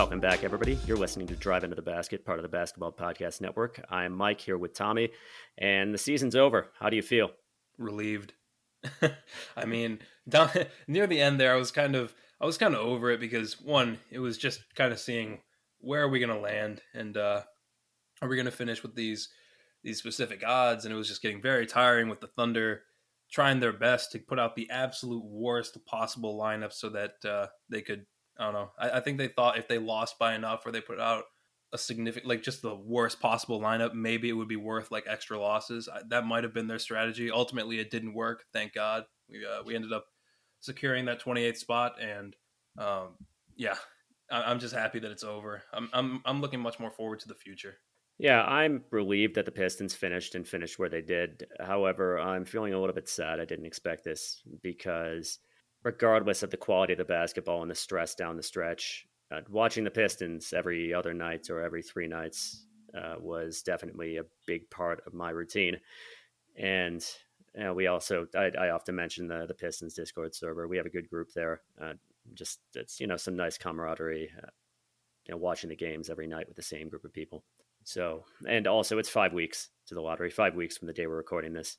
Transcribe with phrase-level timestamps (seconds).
[0.00, 0.78] Welcome back, everybody.
[0.86, 3.84] You're listening to Drive Into the Basket, part of the Basketball Podcast Network.
[3.90, 5.10] I'm Mike here with Tommy,
[5.58, 6.68] and the season's over.
[6.80, 7.32] How do you feel?
[7.76, 8.32] Relieved.
[9.56, 10.48] I mean, down
[10.88, 13.60] near the end there, I was kind of I was kind of over it because
[13.60, 15.40] one, it was just kind of seeing
[15.80, 17.42] where are we going to land and uh,
[18.22, 19.28] are we going to finish with these
[19.84, 22.84] these specific odds, and it was just getting very tiring with the Thunder
[23.30, 27.82] trying their best to put out the absolute worst possible lineup so that uh, they
[27.82, 28.06] could.
[28.40, 28.70] I don't know.
[28.78, 31.24] I, I think they thought if they lost by enough or they put out
[31.72, 35.38] a significant, like just the worst possible lineup, maybe it would be worth like extra
[35.38, 35.88] losses.
[36.08, 37.30] That might have been their strategy.
[37.30, 38.44] Ultimately, it didn't work.
[38.52, 39.04] Thank God.
[39.28, 40.06] We uh, we ended up
[40.60, 42.34] securing that 28th spot, and
[42.78, 43.10] um,
[43.56, 43.76] yeah,
[44.30, 45.62] I, am just happy that it's over.
[45.72, 47.76] I'm I'm I'm looking much more forward to the future.
[48.18, 51.46] Yeah, I'm relieved that the Pistons finished and finished where they did.
[51.58, 53.40] However, I'm feeling a little bit sad.
[53.40, 55.38] I didn't expect this because,
[55.82, 59.84] regardless of the quality of the basketball and the stress down the stretch, uh, watching
[59.84, 65.00] the Pistons every other night or every three nights uh, was definitely a big part
[65.06, 65.76] of my routine.
[66.56, 67.04] And
[67.54, 70.68] you know, we also, I, I, often mention the the Pistons Discord server.
[70.68, 71.62] We have a good group there.
[71.80, 71.94] Uh,
[72.34, 74.30] just it's you know some nice camaraderie.
[74.36, 74.50] Uh,
[75.26, 77.44] you know, watching the games every night with the same group of people.
[77.84, 81.16] So, and also it's five weeks to the lottery, five weeks from the day we're
[81.16, 81.76] recording this,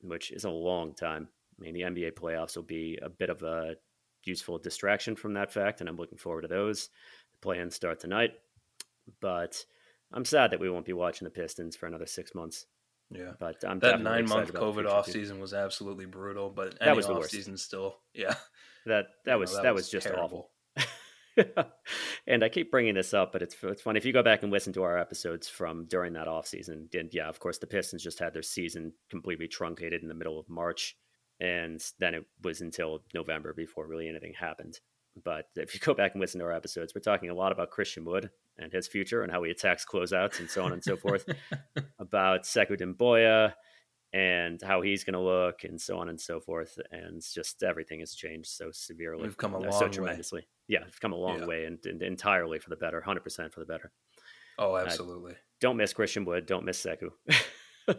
[0.00, 1.28] which is a long time.
[1.58, 3.76] I mean, the NBA playoffs will be a bit of a
[4.24, 6.88] useful distraction from that fact, and I'm looking forward to those.
[7.32, 8.32] The play-ins start tonight,
[9.20, 9.64] but
[10.12, 12.66] I'm sad that we won't be watching the Pistons for another six months.
[13.10, 16.48] Yeah, but I'm that nine month COVID off season was absolutely brutal.
[16.48, 17.98] But that was the worst season still.
[18.14, 18.34] Yeah,
[18.86, 20.24] that that was know, that, that, was, was just terrible.
[20.24, 20.50] awful.
[22.26, 24.52] and I keep bringing this up, but it's it's funny if you go back and
[24.52, 26.88] listen to our episodes from during that off season.
[26.94, 30.38] And yeah, of course, the Pistons just had their season completely truncated in the middle
[30.38, 30.96] of March,
[31.42, 34.78] and then it was until November before really anything happened.
[35.24, 37.70] But if you go back and listen to our episodes, we're talking a lot about
[37.70, 40.96] Christian Wood and his future and how he attacks closeouts and so on and so
[40.96, 41.28] forth.
[41.98, 43.54] about Sekou Doumbouya
[44.12, 46.78] and how he's going to look and so on and so forth.
[46.92, 49.24] And just everything has changed so severely.
[49.24, 50.42] We've come a long so tremendously.
[50.42, 50.46] Way.
[50.68, 51.46] Yeah, we've come a long yeah.
[51.46, 53.90] way and, and, entirely for the better, 100% for the better.
[54.58, 55.32] Oh, absolutely.
[55.32, 56.46] Uh, don't miss Christian Wood.
[56.46, 57.10] Don't miss Sekou.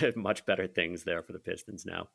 [0.00, 2.08] there are much better things there for the Pistons now.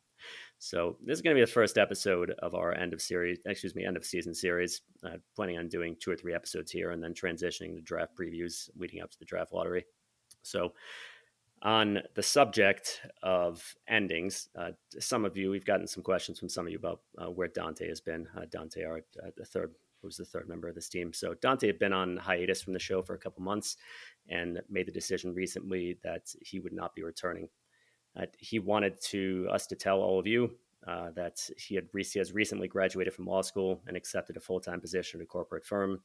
[0.59, 3.75] So this is going to be the first episode of our end of series, excuse
[3.75, 4.81] me, end of season series.
[5.05, 8.69] Uh, planning on doing two or three episodes here and then transitioning to draft previews
[8.77, 9.85] leading up to the draft lottery.
[10.41, 10.73] So
[11.63, 16.65] on the subject of endings, uh, some of you, we've gotten some questions from some
[16.65, 18.27] of you about uh, where Dante has been.
[18.37, 19.73] Uh, Dante, our uh, the third,
[20.03, 21.13] was the third member of this team.
[21.13, 23.77] So Dante had been on hiatus from the show for a couple months,
[24.29, 27.49] and made the decision recently that he would not be returning.
[28.19, 30.51] Uh, he wanted to us to tell all of you
[30.87, 34.59] uh, that he had he has recently graduated from law school and accepted a full
[34.59, 36.01] time position at a corporate firm.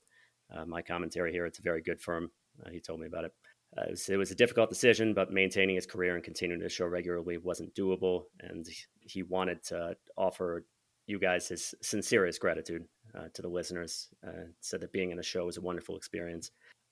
[0.66, 2.30] my commentary here: it's a very good firm.
[2.70, 3.32] he told me about it.
[3.76, 6.68] Uh, it, was, it, was, a difficult decision, but maintaining his career and continuing to
[6.68, 8.24] show regularly wasn't doable.
[8.40, 8.66] And
[9.00, 10.64] he wanted to offer
[11.06, 12.84] you guys his sincerest gratitude
[13.16, 14.08] uh, to the listeners.
[14.26, 16.50] Uh, said that being in the show was a wonderful experience.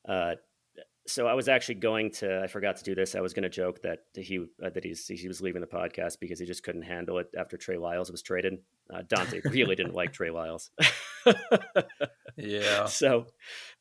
[0.08, 0.34] Uh,
[1.06, 2.42] so I was actually going to.
[2.42, 3.14] I forgot to do this.
[3.14, 6.18] I was going to joke that he uh, that he's he was leaving the podcast
[6.20, 8.58] because he just couldn't handle it after Trey Lyles was traded.
[8.92, 10.70] Uh, Dante really didn't like Trey Lyles.
[12.36, 12.86] yeah.
[12.86, 13.26] So,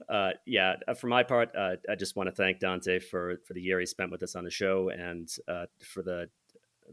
[0.07, 3.61] uh, yeah, for my part, uh, I just want to thank Dante for for the
[3.61, 6.29] year he spent with us on the show and uh, for the,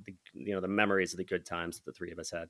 [0.06, 2.48] the you know the memories of the good times that the three of us had.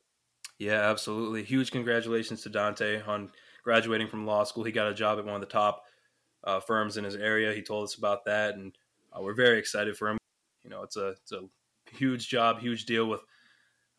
[0.62, 1.42] Yeah, absolutely.
[1.42, 3.32] Huge congratulations to Dante on
[3.64, 4.62] graduating from law school.
[4.62, 5.86] He got a job at one of the top
[6.44, 7.52] uh, firms in his area.
[7.52, 8.76] He told us about that, and
[9.12, 10.18] uh, we're very excited for him.
[10.62, 11.48] You know, it's a it's a
[11.90, 13.22] huge job, huge deal with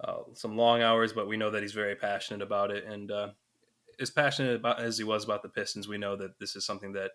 [0.04, 3.32] uh, some long hours, but we know that he's very passionate about it, and uh,
[4.00, 6.94] as passionate about as he was about the Pistons, we know that this is something
[6.94, 7.12] that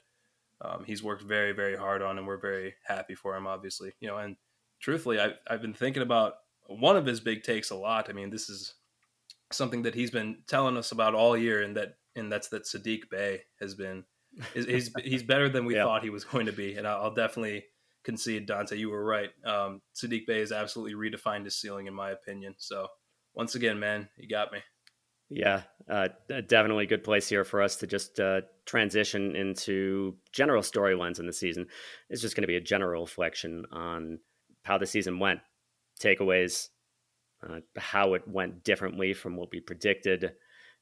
[0.60, 3.46] um, he's worked very, very hard on, and we're very happy for him.
[3.46, 4.36] Obviously, you know, and
[4.80, 6.34] truthfully, I've I've been thinking about
[6.66, 8.10] one of his big takes a lot.
[8.10, 8.74] I mean, this is
[9.52, 13.10] something that he's been telling us about all year, and that and that's that Saddiq
[13.10, 14.04] Bey has been
[14.54, 15.84] he's he's better than we yeah.
[15.84, 17.64] thought he was going to be, and I'll definitely
[18.04, 18.76] concede, Dante.
[18.76, 19.30] You were right.
[19.44, 22.54] Um, Saddiq Bey has absolutely redefined his ceiling, in my opinion.
[22.58, 22.88] So
[23.34, 24.60] once again, man, you got me.
[25.30, 26.08] Yeah, uh,
[26.46, 31.26] definitely a good place here for us to just uh, transition into general storylines in
[31.26, 31.66] the season.
[32.08, 34.20] It's just going to be a general reflection on
[34.62, 35.40] how the season went,
[36.00, 36.68] takeaways,
[37.42, 40.32] uh, how it went differently from what we predicted,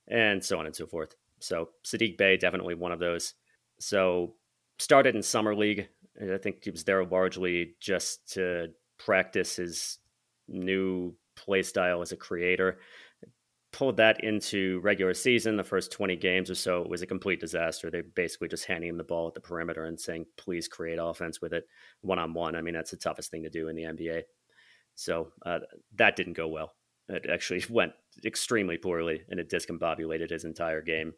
[0.08, 1.14] and so on and so forth.
[1.40, 3.34] So Saddiq Bey, definitely one of those.
[3.78, 4.34] So
[4.78, 5.88] started in summer league.
[6.20, 8.68] I think he was there largely just to
[8.98, 9.98] practice his
[10.48, 12.78] new play style as a creator
[13.76, 17.40] pulled that into regular season, the first 20 games or so, it was a complete
[17.40, 17.90] disaster.
[17.90, 21.42] They basically just handing him the ball at the perimeter and saying, please create offense
[21.42, 21.68] with it
[22.00, 22.56] one on one.
[22.56, 24.22] I mean, that's the toughest thing to do in the NBA.
[24.96, 25.60] So uh,
[25.94, 26.72] that didn't go well.
[27.08, 27.92] It actually went
[28.24, 31.12] extremely poorly, and it discombobulated his entire game,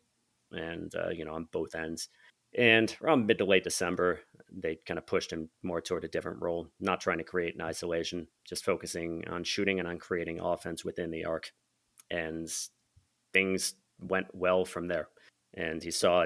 [0.52, 2.08] and uh, you know on both ends.
[2.56, 4.20] And around mid to late December,
[4.50, 7.60] they kind of pushed him more toward a different role, not trying to create an
[7.60, 11.52] isolation, just focusing on shooting and on creating offense within the arc.
[12.10, 12.48] And
[13.34, 15.08] things went well from there.
[15.54, 16.24] And he saw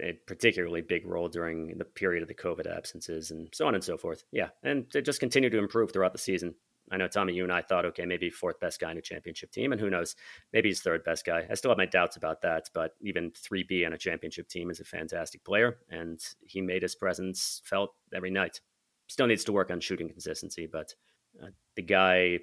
[0.00, 3.84] a particularly big role during the period of the COVID absences and so on and
[3.84, 4.24] so forth.
[4.32, 4.48] Yeah.
[4.62, 6.54] And it just continued to improve throughout the season.
[6.94, 9.50] I know Tommy, you and I thought, okay, maybe fourth best guy in a championship
[9.50, 10.14] team, and who knows,
[10.52, 11.44] maybe he's third best guy.
[11.50, 14.70] I still have my doubts about that, but even three B on a championship team
[14.70, 18.60] is a fantastic player, and he made his presence felt every night.
[19.08, 20.94] Still needs to work on shooting consistency, but
[21.42, 22.38] uh, the guy,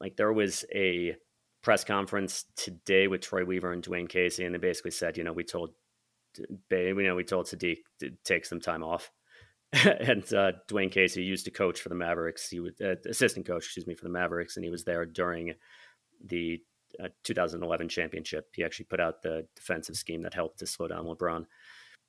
[0.00, 1.16] like, there was a
[1.62, 5.32] press conference today with Troy Weaver and Dwane Casey, and they basically said, you know,
[5.32, 5.70] we told,
[6.38, 9.10] you know, we told Saddiq to take some time off
[9.72, 12.48] and uh, Dwane Casey used to coach for the Mavericks.
[12.48, 15.54] He was uh, assistant coach, excuse me, for the Mavericks, and he was there during
[16.24, 16.60] the
[17.02, 18.48] uh, 2011 championship.
[18.54, 21.46] He actually put out the defensive scheme that helped to slow down LeBron.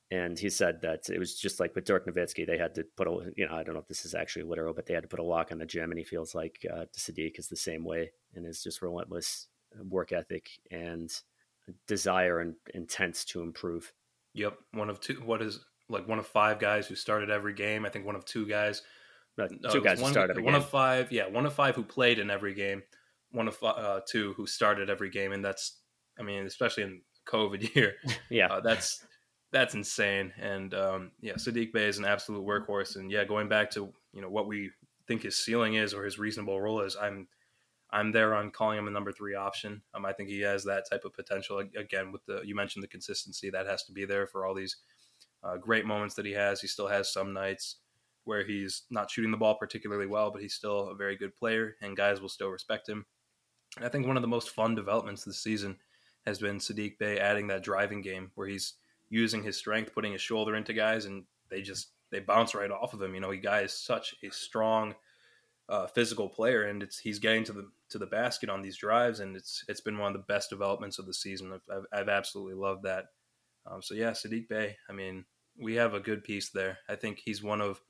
[0.10, 3.08] And he said that it was just like with Dirk Nowitzki, they had to put
[3.08, 5.10] a, you know, I don't know if this is actually literal, but they had to
[5.10, 5.92] put a lock on the gym.
[5.92, 9.48] And he feels like uh, Saddiq is the same way and is just relentless
[9.90, 11.12] work ethic and
[11.88, 13.92] desire and intent to improve.
[14.34, 14.58] Yep.
[14.72, 17.86] One of two, what is like one of five guys who started every game.
[17.86, 18.82] I think one of two guys.
[19.40, 20.62] Uh, two guys one, started every one game.
[20.62, 21.12] of five.
[21.12, 22.82] Yeah, one of five who played in every game.
[23.32, 25.80] One of uh, two who started every game, and that's
[26.20, 27.96] I mean, especially in COVID year.
[28.30, 29.06] yeah, uh, that's
[29.52, 30.34] that's insane.
[30.40, 32.96] And um, yeah, Saddiq Bey is an absolute workhorse.
[32.96, 34.72] And yeah, going back to you know what we
[35.08, 37.28] think his ceiling is or his reasonable role is, I'm
[37.92, 39.82] I'm there on calling him a number three option.
[39.94, 41.60] Um, I think he has that type of potential.
[41.60, 44.78] Again, with the you mentioned the consistency that has to be there for all these
[45.44, 46.62] uh, great moments that he has.
[46.62, 47.78] He still has some nights
[48.24, 51.76] where he's not shooting the ball particularly well, but he's still a very good player,
[51.82, 53.06] and guys will still respect him.
[53.78, 55.78] And I think one of the most fun developments this season
[56.26, 58.74] has been Saddiq Bey adding that driving game where he's
[59.10, 62.94] using his strength, putting his shoulder into guys, and they just they bounce right off
[62.94, 63.14] of him.
[63.14, 64.94] You know, he guy is such a strong
[65.70, 69.20] uh, physical player, and it's he's getting to the to the basket on these drives,
[69.20, 71.54] and it's it's been one of the best developments of the season.
[71.54, 73.06] I've, I've, I've absolutely loved that.
[73.70, 74.76] Um, so yeah, Saddiq Bey.
[74.90, 75.26] I mean,
[75.60, 76.78] we have a good piece there.
[76.88, 77.82] I think he's one of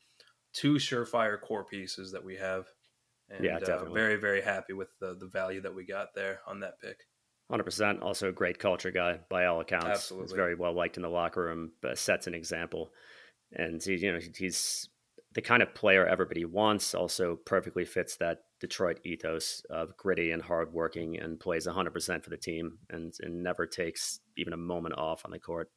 [0.53, 2.65] two surefire core pieces that we have.
[3.29, 3.91] And, yeah, uh, definitely.
[3.91, 6.97] Uh, very, very happy with the, the value that we got there on that pick.
[7.51, 8.01] 100%.
[8.01, 9.87] Also a great culture guy by all accounts.
[9.87, 10.27] Absolutely.
[10.27, 12.91] He's very well liked in the locker room, sets an example.
[13.53, 14.89] And he, you know, he's
[15.37, 20.41] the kind of player everybody wants, also perfectly fits that Detroit ethos of gritty and
[20.41, 25.21] hardworking and plays 100% for the team and, and never takes even a moment off
[25.25, 25.69] on the court.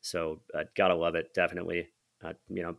[0.00, 1.88] So uh, gotta love it, definitely.
[2.24, 2.76] Uh, you know,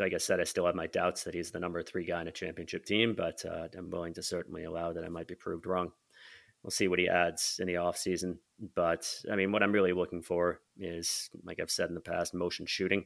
[0.00, 2.26] like I said, I still have my doubts that he's the number three guy in
[2.26, 5.66] a championship team, but uh, I'm willing to certainly allow that I might be proved
[5.66, 5.92] wrong.
[6.64, 8.38] We'll see what he adds in the offseason.
[8.74, 12.34] But I mean, what I'm really looking for is, like I've said in the past,
[12.34, 13.04] motion shooting.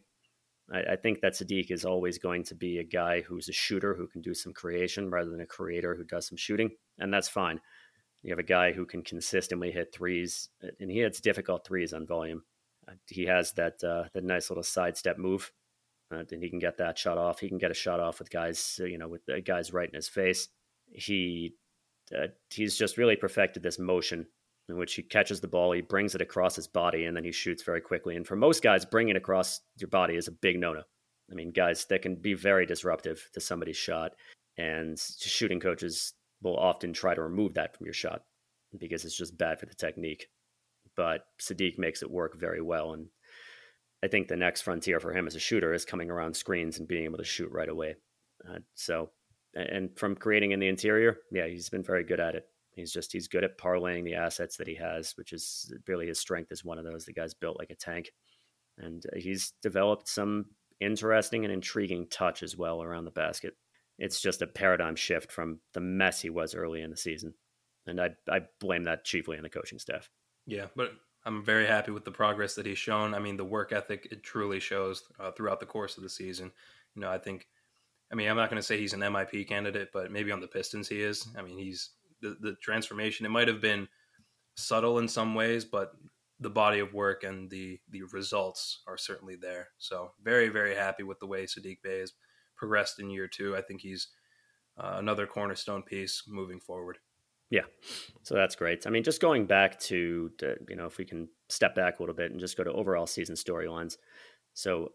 [0.72, 3.94] I, I think that Saddiq is always going to be a guy who's a shooter
[3.94, 7.28] who can do some creation rather than a creator who does some shooting, and that's
[7.28, 7.60] fine.
[8.22, 10.48] You have a guy who can consistently hit threes,
[10.80, 12.44] and he hits difficult threes on volume.
[12.88, 15.52] Uh, he has that uh, that nice little sidestep move,
[16.12, 17.40] uh, and he can get that shot off.
[17.40, 19.88] He can get a shot off with guys, uh, you know, with the guys right
[19.88, 20.48] in his face.
[20.90, 21.54] He
[22.16, 24.26] uh, he's just really perfected this motion
[24.72, 27.32] in which he catches the ball, he brings it across his body, and then he
[27.32, 28.16] shoots very quickly.
[28.16, 30.82] And for most guys, bringing it across your body is a big no-no.
[31.30, 34.12] I mean, guys that can be very disruptive to somebody's shot,
[34.58, 38.22] and shooting coaches will often try to remove that from your shot
[38.78, 40.28] because it's just bad for the technique
[40.96, 42.92] but Saddiq makes it work very well.
[42.92, 43.06] And
[44.02, 46.88] I think the next frontier for him as a shooter is coming around screens and
[46.88, 47.96] being able to shoot right away.
[48.48, 49.10] Uh, so,
[49.54, 52.46] and from creating in the interior, yeah, he's been very good at it.
[52.74, 56.18] He's just he's good at parlaying the assets that he has, which is really his
[56.18, 56.52] strength.
[56.52, 57.04] Is one of those.
[57.04, 58.12] The guy's built like a tank,
[58.78, 60.46] and he's developed some
[60.80, 63.54] interesting and intriguing touch as well around the basket.
[63.98, 67.34] It's just a paradigm shift from the mess he was early in the season,
[67.86, 70.08] and I I blame that chiefly on the coaching staff.
[70.46, 70.92] Yeah, but
[71.24, 73.14] I'm very happy with the progress that he's shown.
[73.14, 76.50] I mean, the work ethic it truly shows uh, throughout the course of the season.
[76.94, 77.46] You know, I think,
[78.10, 80.48] I mean, I'm not going to say he's an MIP candidate, but maybe on the
[80.48, 81.28] Pistons he is.
[81.38, 81.90] I mean, he's
[82.22, 83.26] the, the transformation.
[83.26, 83.88] It might have been
[84.56, 85.92] subtle in some ways, but
[86.40, 89.68] the body of work and the the results are certainly there.
[89.78, 92.12] So very very happy with the way Saddiq Bey has
[92.56, 93.56] progressed in year two.
[93.56, 94.08] I think he's
[94.78, 96.98] uh, another cornerstone piece moving forward.
[97.50, 97.66] Yeah,
[98.22, 98.86] so that's great.
[98.86, 102.02] I mean, just going back to, to you know, if we can step back a
[102.02, 103.98] little bit and just go to overall season storylines.
[104.54, 104.92] So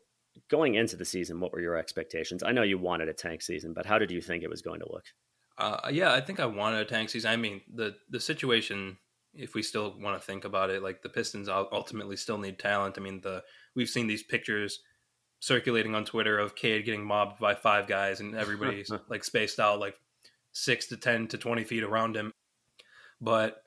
[0.50, 2.41] going into the season, what were your expectations?
[2.41, 4.79] I know you wanted a tank season, but how did you think it was going
[4.79, 5.05] to look?
[5.58, 7.32] Uh, yeah, I think I wanted a tank season.
[7.32, 8.98] I mean, the the situation,
[9.34, 12.98] if we still want to think about it, like the Pistons ultimately still need talent.
[12.98, 13.44] I mean, the
[13.76, 14.80] we've seen these pictures
[15.40, 19.80] circulating on Twitter of Cade getting mobbed by five guys, and everybody's like spaced out
[19.80, 19.96] like
[20.52, 22.32] six to ten to twenty feet around him.
[23.20, 23.64] But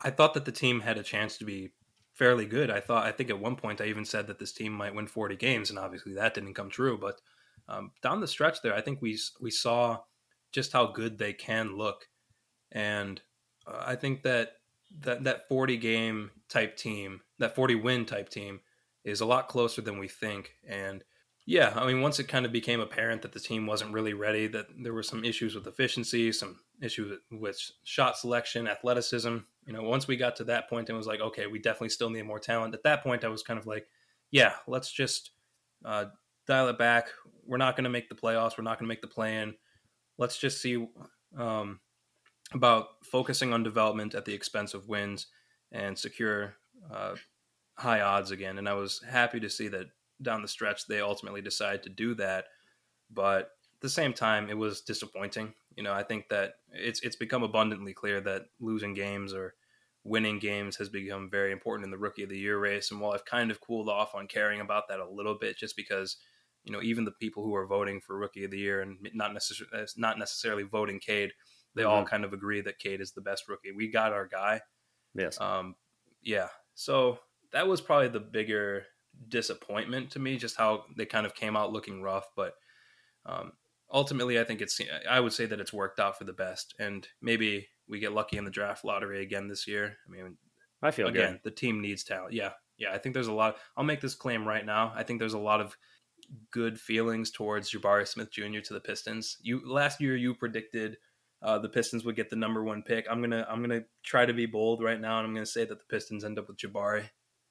[0.00, 1.72] I thought that the team had a chance to be
[2.14, 2.70] fairly good.
[2.70, 5.06] I thought I think at one point I even said that this team might win
[5.06, 6.96] 40 games, and obviously that didn't come true.
[6.96, 7.20] But
[7.68, 9.98] um, down the stretch there, I think we we saw
[10.54, 12.08] just how good they can look,
[12.72, 13.20] and
[13.66, 14.52] uh, I think that
[15.00, 18.60] that that 40 game type team, that 40 win type team,
[19.04, 20.54] is a lot closer than we think.
[20.66, 21.04] And
[21.46, 24.46] yeah, I mean, once it kind of became apparent that the team wasn't really ready,
[24.46, 29.82] that there were some issues with efficiency, some issues with shot selection, athleticism, you know,
[29.82, 32.38] once we got to that point and was like, okay, we definitely still need more
[32.38, 32.74] talent.
[32.74, 33.86] At that point, I was kind of like,
[34.30, 35.30] yeah, let's just
[35.84, 36.06] uh,
[36.46, 37.08] dial it back.
[37.46, 38.58] We're not going to make the playoffs.
[38.58, 39.54] We're not going to make the plan.
[40.18, 40.86] Let's just see
[41.36, 41.80] um,
[42.52, 45.26] about focusing on development at the expense of wins
[45.72, 46.54] and secure
[46.92, 47.16] uh,
[47.76, 48.58] high odds again.
[48.58, 49.86] And I was happy to see that
[50.22, 52.46] down the stretch they ultimately decided to do that.
[53.10, 55.54] But at the same time, it was disappointing.
[55.76, 59.54] You know, I think that it's it's become abundantly clear that losing games or
[60.04, 62.90] winning games has become very important in the rookie of the year race.
[62.90, 65.76] And while I've kind of cooled off on caring about that a little bit, just
[65.76, 66.18] because
[66.64, 69.32] you know even the people who are voting for rookie of the year and not
[69.32, 71.32] necessarily uh, not necessarily voting Cade,
[71.74, 71.90] they mm-hmm.
[71.90, 73.72] all kind of agree that Cade is the best rookie.
[73.72, 74.60] We got our guy.
[75.14, 75.40] Yes.
[75.40, 75.76] Um.
[76.22, 76.48] Yeah.
[76.74, 77.18] So
[77.52, 78.84] that was probably the bigger
[79.28, 82.26] disappointment to me, just how they kind of came out looking rough.
[82.34, 82.54] But
[83.26, 83.52] um,
[83.92, 87.06] ultimately, I think it's I would say that it's worked out for the best, and
[87.20, 89.96] maybe we get lucky in the draft lottery again this year.
[90.06, 90.36] I mean,
[90.82, 91.40] I feel again good.
[91.44, 92.32] the team needs talent.
[92.32, 92.92] Yeah, yeah.
[92.92, 93.56] I think there's a lot.
[93.76, 94.92] I'll make this claim right now.
[94.94, 95.76] I think there's a lot of
[96.50, 98.60] good feelings towards Jabari Smith Jr.
[98.64, 99.38] to the Pistons.
[99.42, 100.98] You last year you predicted
[101.42, 103.06] uh, the Pistons would get the number one pick.
[103.10, 105.78] I'm gonna I'm gonna try to be bold right now, and I'm gonna say that
[105.78, 107.04] the Pistons end up with Jabari.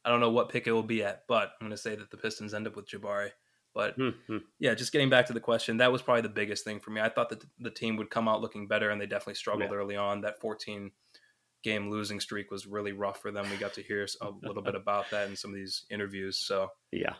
[0.04, 2.18] I don't know what pick it will be at, but I'm gonna say that the
[2.18, 3.32] Pistons end up with Jabari.
[3.74, 4.38] But mm-hmm.
[4.60, 7.02] yeah, just getting back to the question, that was probably the biggest thing for me.
[7.02, 9.78] I thought that the team would come out looking better, and they definitely struggled yeah.
[9.78, 10.22] early on.
[10.22, 10.92] That 14
[11.64, 13.50] game losing streak was really rough for them.
[13.50, 16.38] We got to hear a little bit about that in some of these interviews.
[16.38, 17.14] So yeah,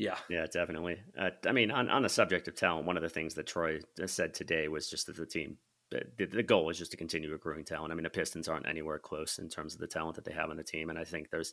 [0.00, 0.96] yeah, yeah, definitely.
[1.18, 3.80] Uh, I mean, on on the subject of talent, one of the things that Troy
[4.06, 5.58] said today was just that the team.
[5.90, 7.90] The, the goal is just to continue accruing talent.
[7.90, 10.48] I mean, the Pistons aren't anywhere close in terms of the talent that they have
[10.48, 11.52] on the team, and I think there's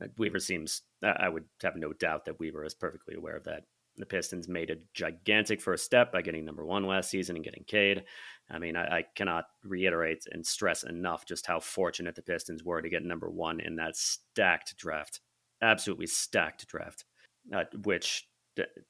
[0.00, 0.82] uh, Weaver seems.
[1.02, 3.64] I would have no doubt that Weaver is perfectly aware of that
[3.96, 7.64] the Pistons made a gigantic first step by getting number one last season and getting
[7.64, 8.04] Cade.
[8.50, 12.80] I mean, I, I, cannot reiterate and stress enough just how fortunate the Pistons were
[12.80, 15.20] to get number one in that stacked draft,
[15.60, 17.04] absolutely stacked draft.
[17.52, 18.28] Uh, which,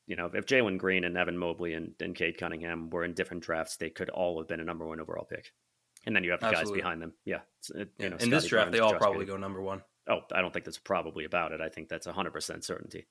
[0.06, 3.42] you know, if Jalen Green and Evan Mobley and, and Cade Cunningham were in different
[3.42, 5.52] drafts, they could all have been a number one overall pick.
[6.04, 6.72] And then you have the Absolutely.
[6.72, 7.12] guys behind them.
[7.24, 7.40] Yeah.
[7.74, 8.08] You yeah.
[8.08, 9.82] know, in Scotty this draft, Barnes, they all Josh probably go number one.
[10.08, 11.60] Oh, I don't think that's probably about it.
[11.60, 13.06] I think that's 100% certainty.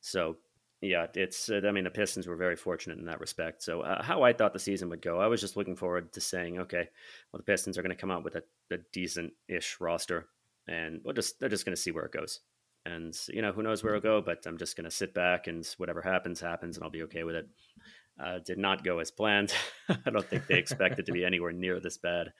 [0.00, 0.36] So
[0.82, 1.50] yeah, it's.
[1.50, 3.62] Uh, I mean, the Pistons were very fortunate in that respect.
[3.62, 6.20] So, uh, how I thought the season would go, I was just looking forward to
[6.20, 6.88] saying, okay,
[7.32, 10.28] well, the Pistons are going to come out with a, a decent-ish roster,
[10.66, 12.40] and we'll just they're just going to see where it goes.
[12.86, 15.46] And you know, who knows where it'll go, but I'm just going to sit back
[15.46, 17.48] and whatever happens, happens, and I'll be okay with it.
[18.22, 19.52] Uh, did not go as planned.
[19.88, 22.32] I don't think they expected to be anywhere near this bad.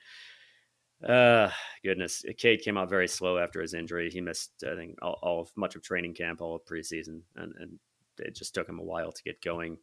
[1.07, 1.49] Uh,
[1.83, 4.09] goodness, Cade came out very slow after his injury.
[4.09, 7.53] He missed, I think, all, all of much of training camp, all of preseason, and,
[7.59, 7.79] and
[8.19, 9.77] it just took him a while to get going.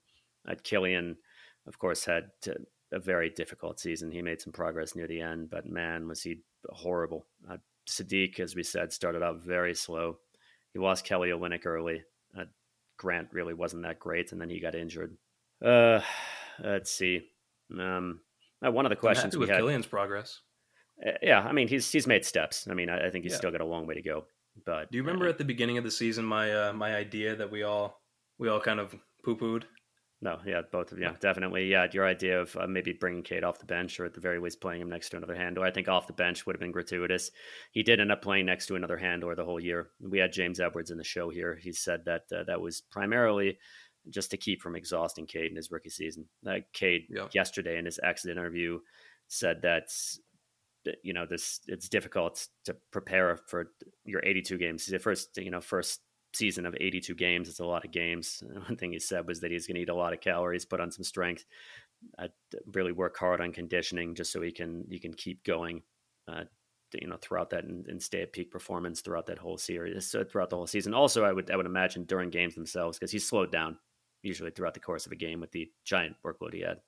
[0.48, 1.16] Uh, Killian,
[1.66, 2.56] of course, had to,
[2.92, 4.10] a very difficult season.
[4.10, 7.26] He made some progress near the end, but man, was he horrible.
[7.50, 7.56] Uh,
[7.88, 10.18] Saddiq, as we said, started out very slow.
[10.72, 12.02] He lost Kelly Olynyk early.
[12.38, 12.44] Uh,
[12.96, 15.16] Grant really wasn't that great, and then he got injured.
[15.64, 16.00] Uh,
[16.62, 17.22] let's see.
[17.78, 18.20] Um,
[18.64, 20.40] uh, one of the questions we had, Killian's progress.
[21.04, 22.66] Uh, yeah, I mean he's he's made steps.
[22.70, 23.38] I mean I, I think he's yeah.
[23.38, 24.24] still got a long way to go.
[24.64, 27.36] But do you remember uh, at the beginning of the season my uh, my idea
[27.36, 28.00] that we all
[28.38, 28.94] we all kind of
[29.24, 29.64] poo pooed.
[30.20, 31.66] No, yeah, both of you, yeah, definitely.
[31.66, 34.40] Yeah, your idea of uh, maybe bringing Cade off the bench, or at the very
[34.40, 35.64] least playing him next to another handler.
[35.64, 37.30] I think off the bench would have been gratuitous.
[37.70, 39.90] He did end up playing next to another handler the whole year.
[40.00, 41.54] We had James Edwards in the show here.
[41.54, 43.58] He said that uh, that was primarily
[44.10, 46.26] just to keep from exhausting Cade in his rookie season.
[46.44, 47.28] Uh, Cade yeah.
[47.32, 48.80] yesterday in his exit interview
[49.28, 49.88] said that
[51.02, 53.70] you know this it's difficult to prepare for
[54.04, 54.86] your 82 games.
[54.86, 56.00] The first you know first
[56.32, 57.48] season of 82 games.
[57.48, 58.42] It's a lot of games.
[58.66, 60.80] One thing he said was that he's going to eat a lot of calories, put
[60.80, 61.44] on some strength,
[62.18, 62.28] uh,
[62.72, 65.82] really work hard on conditioning just so he can he can keep going.
[66.28, 66.44] uh,
[66.94, 70.24] you know, throughout that and, and, stay at peak performance throughout that whole series, so
[70.24, 70.94] throughout the whole season.
[70.94, 73.76] Also, I would I would imagine during games themselves because he slowed down
[74.22, 76.78] usually throughout the course of a game with the giant workload he had.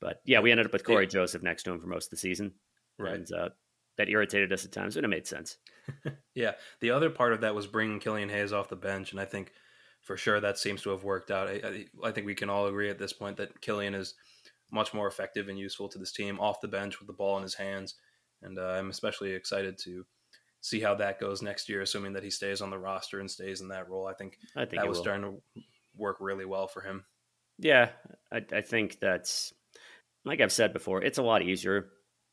[0.00, 1.10] But yeah, we ended up with Cory yeah.
[1.10, 2.52] Joseph next to him for most of the season,
[2.98, 3.14] right?
[3.14, 3.50] And, uh,
[3.96, 5.56] that irritated us at times, but it made sense.
[6.34, 9.24] yeah, the other part of that was bringing Killian Hayes off the bench, and I
[9.24, 9.52] think
[10.00, 11.48] for sure that seems to have worked out.
[11.48, 11.60] I,
[12.02, 14.14] I, I think we can all agree at this point that Killian is
[14.72, 17.42] much more effective and useful to this team off the bench with the ball in
[17.42, 17.94] his hands
[18.44, 20.04] and uh, I'm especially excited to
[20.60, 23.60] see how that goes next year, assuming that he stays on the roster and stays
[23.60, 24.06] in that role.
[24.06, 25.04] I think, I think that was will.
[25.04, 25.62] starting to
[25.96, 27.04] work really well for him.
[27.58, 27.90] Yeah,
[28.32, 29.52] I, I think that's
[30.24, 31.02] like I've said before.
[31.02, 31.88] It's a lot easier.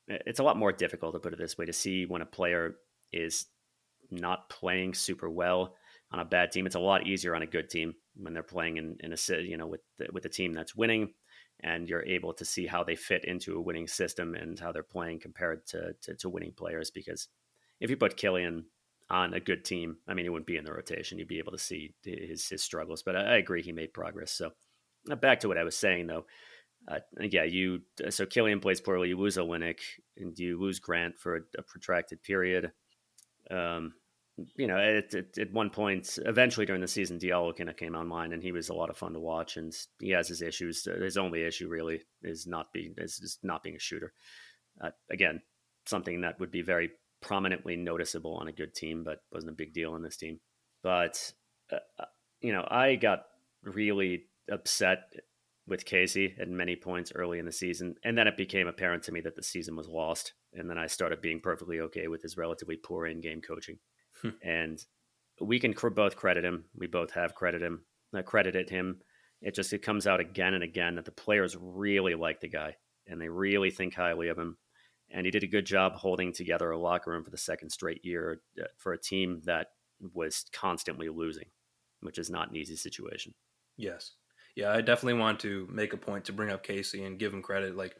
[0.07, 2.75] It's a lot more difficult to put it this way to see when a player
[3.11, 3.45] is
[4.09, 5.75] not playing super well
[6.11, 6.65] on a bad team.
[6.65, 9.57] It's a lot easier on a good team when they're playing in, in a you
[9.57, 11.13] know with the, with a team that's winning
[11.63, 14.83] and you're able to see how they fit into a winning system and how they're
[14.83, 16.89] playing compared to, to, to winning players.
[16.89, 17.27] Because
[17.79, 18.65] if you put Killian
[19.09, 21.19] on a good team, I mean, he wouldn't be in the rotation.
[21.19, 23.03] You'd be able to see his his struggles.
[23.03, 24.31] But I, I agree, he made progress.
[24.31, 24.51] So
[25.09, 26.25] uh, back to what I was saying, though.
[26.87, 29.09] Uh, yeah, you so Killian plays poorly.
[29.09, 29.79] You lose Olynyk,
[30.17, 32.71] and you lose Grant for a, a protracted period.
[33.49, 33.93] Um,
[34.55, 37.95] you know, at, at, at, one point, eventually during the season, Diallo kind of came
[37.95, 39.57] online, and he was a lot of fun to watch.
[39.57, 40.85] And he has his issues.
[40.85, 44.13] His only issue really is not being is, is not being a shooter.
[44.79, 45.41] Uh, again,
[45.85, 49.73] something that would be very prominently noticeable on a good team, but wasn't a big
[49.73, 50.39] deal on this team.
[50.81, 51.31] But
[51.71, 52.05] uh, uh
[52.41, 53.25] you know, I got
[53.63, 55.13] really upset
[55.71, 59.13] with Casey at many points early in the season, and then it became apparent to
[59.13, 60.33] me that the season was lost.
[60.53, 63.79] And then I started being perfectly okay with his relatively poor in-game coaching.
[64.21, 64.29] Hmm.
[64.43, 64.85] and
[65.39, 66.65] we can both credit him.
[66.75, 67.85] We both have credit him,
[68.15, 68.99] uh, credited him.
[69.41, 72.75] It just it comes out again and again that the players really like the guy
[73.07, 74.57] and they really think highly of him.
[75.09, 78.03] And he did a good job holding together a locker room for the second straight
[78.03, 79.67] year uh, for a team that
[80.13, 81.47] was constantly losing,
[82.01, 83.33] which is not an easy situation.
[83.77, 84.11] Yes.
[84.55, 87.41] Yeah, I definitely want to make a point to bring up Casey and give him
[87.41, 87.75] credit.
[87.75, 87.95] Like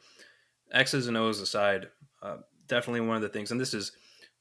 [0.72, 1.88] X's and O's aside,
[2.22, 3.92] uh, definitely one of the things, and this is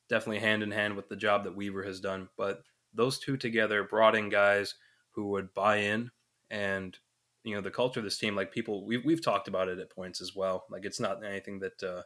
[0.10, 2.28] definitely hand in hand with the job that Weaver has done.
[2.38, 4.76] But those two together brought in guys
[5.12, 6.12] who would buy in
[6.50, 6.98] and
[7.44, 9.90] you know the culture of this team like people we've, we've talked about it at
[9.90, 12.02] points as well like it's not anything that uh,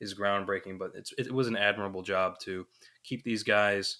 [0.00, 2.66] is groundbreaking but it's it was an admirable job to
[3.02, 3.98] keep these guys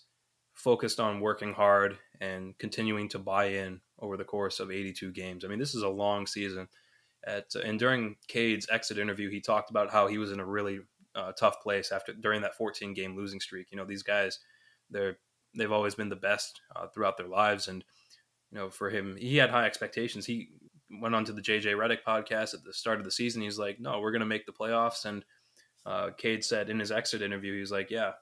[0.52, 5.44] focused on working hard and continuing to buy in over the course of 82 games
[5.44, 6.68] i mean this is a long season
[7.26, 10.80] at and during cade's exit interview he talked about how he was in a really
[11.14, 13.68] uh, tough place after during that 14 game losing streak.
[13.70, 14.40] You know, these guys,
[14.90, 15.18] they're
[15.56, 17.84] they've always been the best uh, throughout their lives, and
[18.50, 20.26] you know, for him, he had high expectations.
[20.26, 20.48] He
[21.00, 23.42] went on to the JJ Redick podcast at the start of the season.
[23.42, 25.24] He's like, "No, we're going to make the playoffs." And
[25.86, 28.12] uh, Cade said in his exit interview, he's like, "Yeah."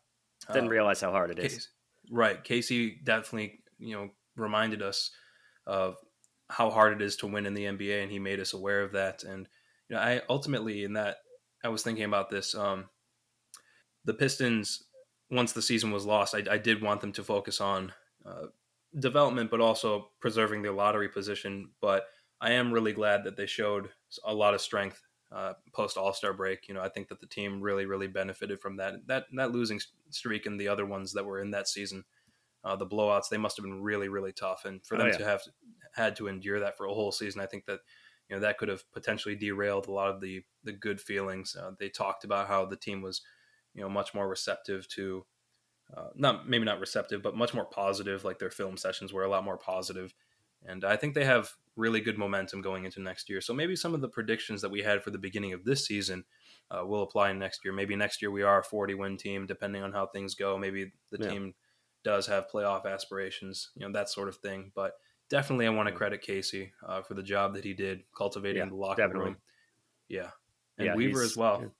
[0.52, 1.52] Didn't uh, realize how hard it is.
[1.52, 1.68] Casey,
[2.10, 5.12] right, Casey definitely, you know, reminded us
[5.66, 5.96] of
[6.48, 8.92] how hard it is to win in the NBA, and he made us aware of
[8.92, 9.24] that.
[9.24, 9.48] And
[9.88, 11.18] you know, I ultimately in that
[11.64, 12.54] I was thinking about this.
[12.54, 12.88] Um,
[14.04, 14.84] the Pistons,
[15.30, 17.92] once the season was lost, I, I did want them to focus on
[18.26, 18.46] uh,
[18.98, 21.70] development, but also preserving their lottery position.
[21.80, 22.06] But
[22.40, 23.90] I am really glad that they showed
[24.24, 26.68] a lot of strength uh, post All Star break.
[26.68, 29.06] You know, I think that the team really, really benefited from that.
[29.06, 32.04] That that losing streak and the other ones that were in that season,
[32.64, 34.64] uh, the blowouts, they must have been really, really tough.
[34.64, 35.18] And for oh, them oh, yeah.
[35.18, 35.42] to have
[35.94, 37.80] had to endure that for a whole season, I think that
[38.28, 41.56] you know that could have potentially derailed a lot of the the good feelings.
[41.56, 43.22] Uh, they talked about how the team was,
[43.74, 45.24] you know, much more receptive to,
[45.96, 48.24] uh, not maybe not receptive, but much more positive.
[48.24, 50.14] Like their film sessions were a lot more positive,
[50.64, 53.40] and I think they have really good momentum going into next year.
[53.40, 56.24] So maybe some of the predictions that we had for the beginning of this season
[56.70, 57.72] uh, will apply next year.
[57.72, 60.58] Maybe next year we are a 40 win team, depending on how things go.
[60.58, 61.30] Maybe the yeah.
[61.30, 61.54] team
[62.04, 64.72] does have playoff aspirations, you know, that sort of thing.
[64.74, 64.94] But
[65.30, 68.68] definitely I want to credit Casey uh, for the job that he did cultivating yeah,
[68.68, 69.30] the locker definitely.
[69.30, 69.36] room.
[70.08, 70.30] Yeah,
[70.78, 71.72] and yeah, Weaver as well.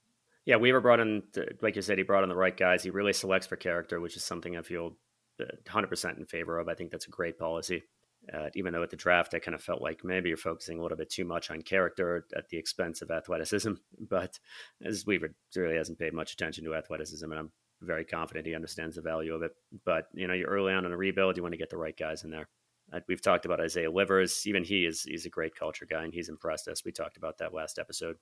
[0.44, 1.22] Yeah, Weaver brought in,
[1.60, 2.82] like you said, he brought in the right guys.
[2.82, 4.96] He really selects for character, which is something I feel
[5.40, 6.68] 100% uh, in favor of.
[6.68, 7.84] I think that's a great policy.
[8.32, 10.82] Uh, even though at the draft, I kind of felt like maybe you're focusing a
[10.82, 13.72] little bit too much on character at the expense of athleticism.
[14.08, 14.38] But
[14.84, 18.96] as Weaver really hasn't paid much attention to athleticism, and I'm very confident he understands
[18.96, 19.52] the value of it.
[19.84, 21.96] But you know, you're early on in a rebuild, you want to get the right
[21.96, 22.48] guys in there.
[22.92, 24.42] Uh, we've talked about Isaiah Livers.
[24.46, 26.84] Even he is he's a great culture guy, and he's impressed us.
[26.84, 28.16] We talked about that last episode.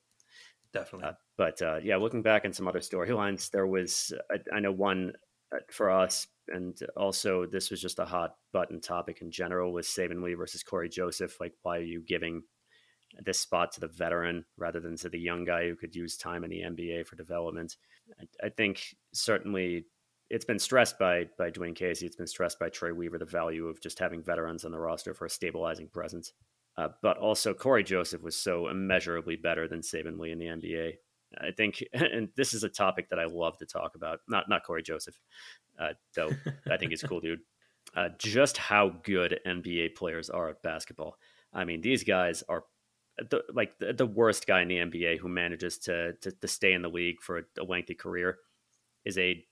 [0.73, 1.09] Definitely.
[1.09, 4.73] Uh, but uh, yeah, looking back in some other storylines, there was I, I know
[4.73, 5.13] one
[5.55, 9.87] uh, for us, and also this was just a hot button topic in general was
[9.87, 11.41] Saben Lee versus Cory Joseph.
[11.41, 12.43] Like, why are you giving
[13.19, 16.45] this spot to the veteran rather than to the young guy who could use time
[16.45, 17.77] in the NBA for development.
[18.19, 19.87] I, I think certainly
[20.31, 22.07] it's been stressed by by Dwane Casey.
[22.07, 25.15] It's been stressed by Troy Weaver the value of just having veterans on the roster
[25.15, 26.33] for a stabilizing presence.
[26.77, 30.95] Uh, but also, Cory Joseph was so immeasurably better than Saben Lee in the NBA.
[31.41, 34.21] I think, and this is a topic that I love to talk about.
[34.29, 35.19] Not not Cory Joseph,
[35.79, 36.31] uh, though.
[36.71, 37.41] I think he's a cool dude.
[37.95, 41.17] Uh, just how good NBA players are at basketball.
[41.53, 42.65] I mean, these guys are
[43.29, 46.73] the, like the, the, worst guy in the NBA who manages to, to, to stay
[46.73, 48.39] in the league for a, a lengthy career
[49.05, 49.45] is a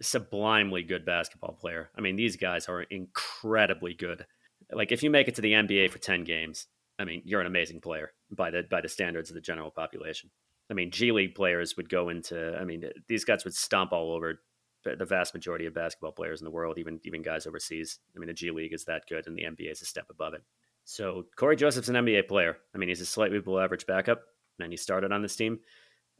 [0.00, 1.90] sublimely good basketball player.
[1.96, 4.26] I mean, these guys are incredibly good.
[4.72, 6.66] Like if you make it to the NBA for 10 games,
[6.98, 10.30] I mean, you're an amazing player by the by the standards of the general population.
[10.70, 14.12] I mean, G League players would go into I mean, these guys would stomp all
[14.12, 14.40] over
[14.84, 17.98] the vast majority of basketball players in the world, even even guys overseas.
[18.14, 20.34] I mean, the G League is that good and the NBA is a step above
[20.34, 20.42] it.
[20.86, 22.56] So Cory Joseph's an NBA player.
[22.74, 24.22] I mean, he's a slightly below average backup,
[24.60, 25.58] and he started on this team,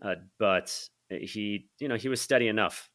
[0.02, 0.76] uh, but
[1.09, 2.90] he, you know, he was steady enough.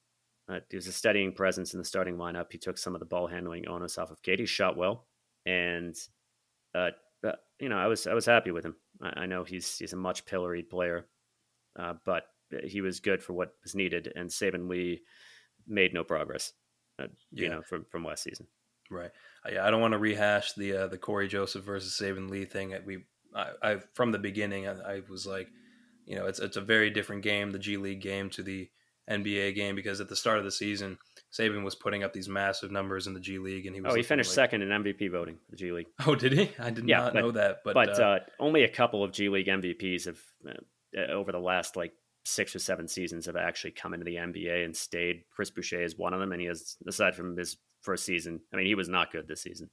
[0.50, 2.52] Uh, he was a steadying presence in the starting lineup.
[2.52, 5.08] He took some of the ball handling onus off of Katie, shot well,
[5.46, 5.96] and
[6.76, 6.90] uh,
[7.60, 8.76] you know, I was I was happy with him.
[9.02, 11.06] I, I know he's he's a much pilloried player,
[11.80, 12.24] uh, but
[12.66, 14.12] he was good for what was needed.
[14.16, 15.04] And Saben Lee
[15.68, 16.54] made no progress,
[17.00, 18.48] uh, you know, from from last season.
[18.92, 19.12] Right.
[19.50, 22.76] Yeah, I don't want to rehash the uh, the Cory Joseph versus Saben Lee thing.
[22.86, 25.48] We, I, I from the beginning, I, I, was like,
[26.06, 28.70] you know, it's it's a very different game, the G League game, to the
[29.10, 30.98] NBA game because at the start of the season,
[31.32, 33.94] Saben was putting up these massive numbers in the G League, and he was.
[33.94, 35.88] Oh, he finished like, second in MVP voting the G League.
[36.06, 36.52] Oh, did he?
[36.60, 37.58] I did yeah, not but, know that.
[37.64, 41.40] But but uh, uh, only a couple of G League MVPs have uh, over the
[41.40, 41.94] last like
[42.26, 45.24] six or seven seasons have actually come into the NBA and stayed.
[45.34, 48.58] Chris Boucher is one of them, and he has, aside from his first season, I
[48.58, 49.70] mean, he was not good this season.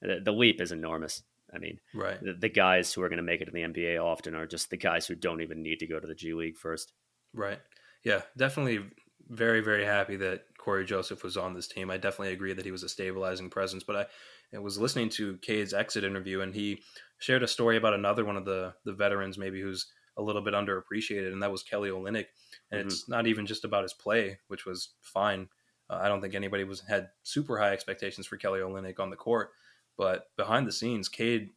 [0.00, 1.22] The, the leap is enormous.
[1.52, 2.22] I mean, right.
[2.22, 4.70] The, the guys who are going to make it to the NBA often are just
[4.70, 6.92] the guys who don't even need to go to the G League first.
[7.34, 7.58] Right.
[8.04, 8.84] Yeah, definitely
[9.28, 11.90] very, very happy that Cory Joseph was on this team.
[11.90, 13.82] I definitely agree that he was a stabilizing presence.
[13.82, 16.82] But I, I was listening to Cade's exit interview, and he
[17.18, 20.54] shared a story about another one of the the veterans, maybe who's a little bit
[20.54, 22.26] underappreciated, and that was Kelly Olynyk.
[22.70, 22.88] And mm-hmm.
[22.88, 25.48] it's not even just about his play, which was fine.
[25.90, 29.16] Uh, I don't think anybody was had super high expectations for Kelly Olynyk on the
[29.16, 29.50] court,
[29.96, 31.50] but behind the scenes, Cade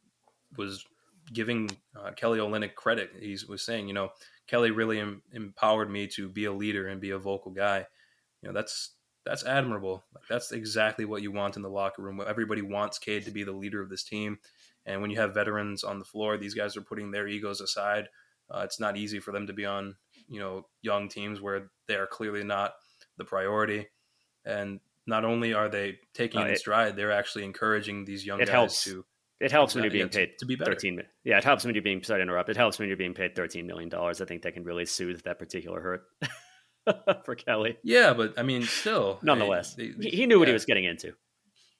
[0.56, 0.84] was
[1.32, 3.10] giving uh, Kelly Olynyk credit.
[3.18, 4.10] He was saying, you know,
[4.46, 7.86] Kelly really em- empowered me to be a leader and be a vocal guy.
[8.42, 8.92] You know, that's
[9.24, 10.04] that's admirable.
[10.14, 12.20] Like, that's exactly what you want in the locker room.
[12.26, 14.38] Everybody wants Cade to be the leader of this team.
[14.84, 18.08] And when you have veterans on the floor, these guys are putting their egos aside
[18.52, 19.96] uh, it's not easy for them to be on,
[20.28, 22.74] you know, young teams where they are clearly not
[23.16, 23.86] the priority.
[24.44, 28.38] And not only are they taking uh, it in stride, they're actually encouraging these young
[28.38, 28.84] guys helps.
[28.84, 29.04] to.
[29.40, 30.72] It helps when you're being paid to, to be better.
[30.72, 32.48] 13 Yeah, it helps when you're being sorry to interrupt.
[32.48, 34.20] It helps when you're being paid thirteen million dollars.
[34.20, 36.04] I think that can really soothe that particular hurt
[37.24, 37.76] for Kelly.
[37.82, 40.38] Yeah, but I mean, still, nonetheless, they, they, he knew yeah.
[40.38, 41.14] what he was getting into.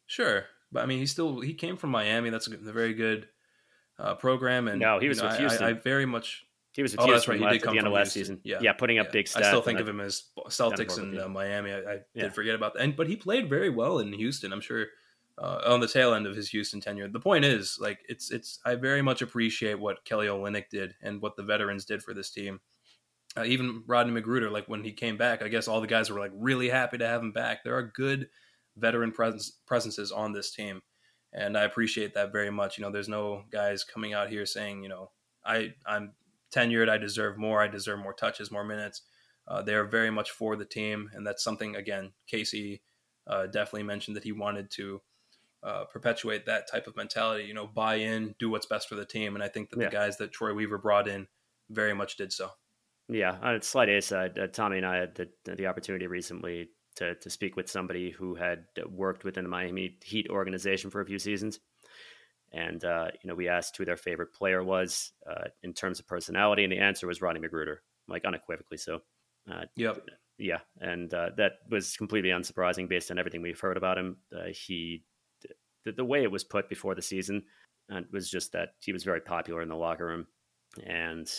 [0.06, 2.30] Sure, but I mean, he still he came from Miami.
[2.30, 3.28] That's a, a very good
[3.96, 5.64] uh, program, and no, he was know, with Houston.
[5.64, 6.44] I, I, very much
[6.74, 7.62] he was with oh, Houston right.
[7.62, 8.40] at the end of last season.
[8.44, 9.12] Yeah, yeah, putting up yeah.
[9.12, 9.42] big stats.
[9.42, 11.72] I still think of him as Celtics and uh, Miami.
[11.72, 12.22] I, I yeah.
[12.22, 14.52] did forget about that, and but he played very well in Houston.
[14.52, 14.86] I'm sure
[15.38, 17.08] uh, on the tail end of his Houston tenure.
[17.08, 18.58] The point is, like, it's it's.
[18.64, 22.30] I very much appreciate what Kelly Olynyk did and what the veterans did for this
[22.30, 22.60] team.
[23.36, 26.20] Uh, even Rodney McGruder, like when he came back, I guess all the guys were
[26.20, 27.64] like really happy to have him back.
[27.64, 28.28] There are good
[28.76, 30.82] veteran presence, presences on this team,
[31.32, 32.76] and I appreciate that very much.
[32.76, 35.10] You know, there's no guys coming out here saying, you know,
[35.44, 36.12] I I'm
[36.52, 36.88] tenured.
[36.88, 37.62] I deserve more.
[37.62, 39.02] I deserve more touches, more minutes.
[39.48, 42.12] Uh, they're very much for the team, and that's something again.
[42.26, 42.82] Casey
[43.26, 45.00] uh, definitely mentioned that he wanted to
[45.62, 47.44] uh, perpetuate that type of mentality.
[47.44, 49.88] You know, buy in, do what's best for the team, and I think that yeah.
[49.88, 51.26] the guys that Troy Weaver brought in
[51.70, 52.50] very much did so.
[53.08, 57.14] Yeah, on a slight aside, uh, Tommy and I had the, the opportunity recently to
[57.16, 61.18] to speak with somebody who had worked within the Miami Heat organization for a few
[61.18, 61.58] seasons
[62.52, 66.06] and uh, you know, we asked who their favorite player was uh, in terms of
[66.06, 67.76] personality, and the answer was Rodney McGruder,
[68.08, 69.00] like unequivocally so.
[69.50, 70.06] Uh, yep.
[70.38, 74.16] Yeah, and uh, that was completely unsurprising based on everything we've heard about him.
[74.34, 75.04] Uh, he,
[75.84, 77.44] the, the, way it was put before the season,
[77.92, 80.26] uh, was just that he was very popular in the locker room,
[80.86, 81.30] and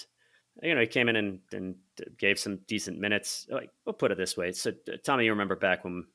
[0.61, 1.75] you know he came in and, and
[2.17, 3.47] gave some decent minutes.
[3.49, 4.71] Like we'll put it this way: so
[5.03, 6.05] Tommy, you remember back when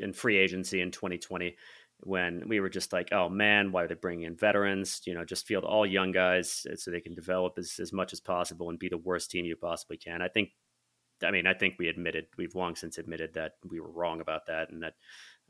[0.00, 1.56] in free agency in 2020
[2.00, 5.00] when we were just like, oh man, why are they bringing in veterans?
[5.04, 8.20] You know, just field all young guys so they can develop as, as much as
[8.20, 10.22] possible and be the worst team you possibly can.
[10.22, 10.50] I think,
[11.24, 14.46] I mean, I think we admitted, we've long since admitted that we were wrong about
[14.46, 14.94] that and that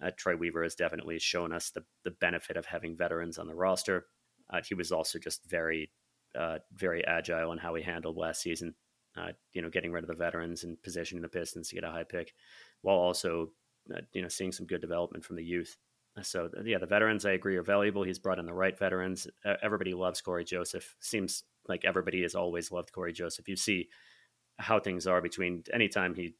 [0.02, 3.54] uh, Troy Weaver has definitely shown us the, the benefit of having veterans on the
[3.54, 4.06] roster.
[4.50, 5.90] Uh, he was also just very
[6.38, 8.74] uh, very agile in how he handled last season.
[9.16, 11.90] Uh, you know, getting rid of the veterans and positioning the Pistons to get a
[11.90, 12.32] high pick,
[12.82, 13.50] while also
[13.92, 15.76] uh, you know seeing some good development from the youth.
[16.22, 18.02] So yeah, the veterans I agree are valuable.
[18.02, 19.26] He's brought in the right veterans.
[19.62, 20.96] everybody loves Cory Joseph.
[21.00, 23.48] Seems like everybody has always loved Cory Joseph.
[23.48, 23.88] You see
[24.58, 26.34] how things are between anytime he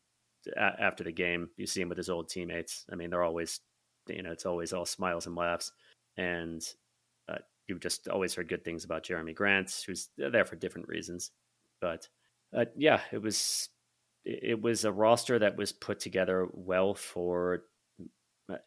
[0.56, 2.84] after the game, you see him with his old teammates.
[2.90, 3.60] I mean, they're always
[4.08, 5.72] you know it's always all smiles and laughs,
[6.16, 6.62] and
[7.28, 11.30] uh, you've just always heard good things about Jerami Grant, who's there for different reasons.
[11.80, 12.08] But
[12.56, 13.68] uh, yeah, it was
[14.24, 17.64] it was a roster that was put together well for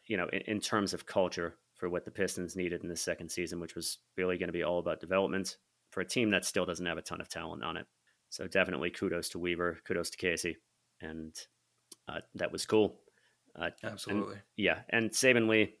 [0.06, 3.28] you know, in, in, terms of culture for what the Pistons needed in the second
[3.28, 5.56] season, which was really going to be all about development
[5.90, 7.86] for a team that still doesn't have a ton of talent on it.
[8.30, 10.56] So definitely kudos to Weaver, kudos to Casey,
[11.00, 11.34] and
[12.08, 13.00] uh, that was cool.
[13.54, 14.78] Uh, Absolutely, and, yeah.
[14.88, 15.74] And Saben Lee,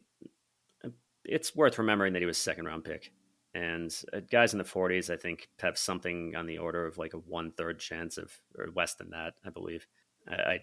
[1.24, 3.10] it's worth remembering that he was second round pick,
[3.54, 7.14] and uh, guys in the 40s, I think, have something on the order of like
[7.14, 9.86] a one third chance of, or less than that, I believe.
[10.28, 10.60] I,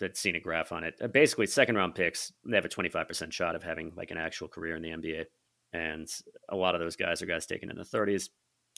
[0.00, 0.94] that seen a graph on it.
[1.02, 4.10] Uh, basically, second round picks they have a twenty five percent shot of having like
[4.10, 5.24] an actual career in the NBA,
[5.72, 6.08] and
[6.48, 8.30] a lot of those guys are guys taken in the thirties.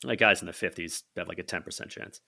[0.02, 2.20] Like guys in the fifties have like a ten percent chance.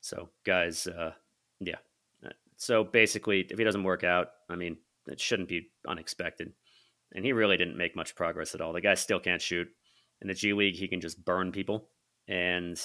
[0.00, 1.12] So guys, uh,
[1.60, 1.78] yeah.
[2.24, 6.52] Uh, so basically, if he doesn't work out, I mean, it shouldn't be unexpected.
[7.12, 8.72] And he really didn't make much progress at all.
[8.72, 9.68] The guy still can't shoot.
[10.20, 11.90] In the G League, he can just burn people,
[12.26, 12.80] and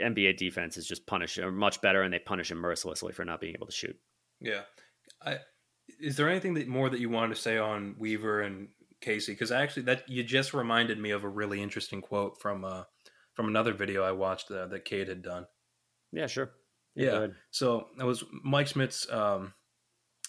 [0.00, 3.40] NBA defense is just punish are much better, and they punish him mercilessly for not
[3.40, 3.96] being able to shoot.
[4.40, 4.62] Yeah,
[5.24, 5.38] I,
[6.00, 8.68] is there anything that more that you wanted to say on Weaver and
[9.00, 9.32] Casey?
[9.32, 12.84] Because actually, that you just reminded me of a really interesting quote from uh
[13.34, 15.46] from another video I watched uh, that Cade had done.
[16.12, 16.52] Yeah, sure.
[16.94, 17.26] Yeah.
[17.50, 19.10] So that was Mike Schmitz.
[19.12, 19.52] Um,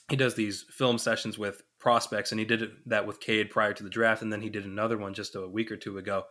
[0.09, 3.83] he does these film sessions with prospects, and he did that with Cade prior to
[3.83, 6.25] the draft, and then he did another one just a week or two ago.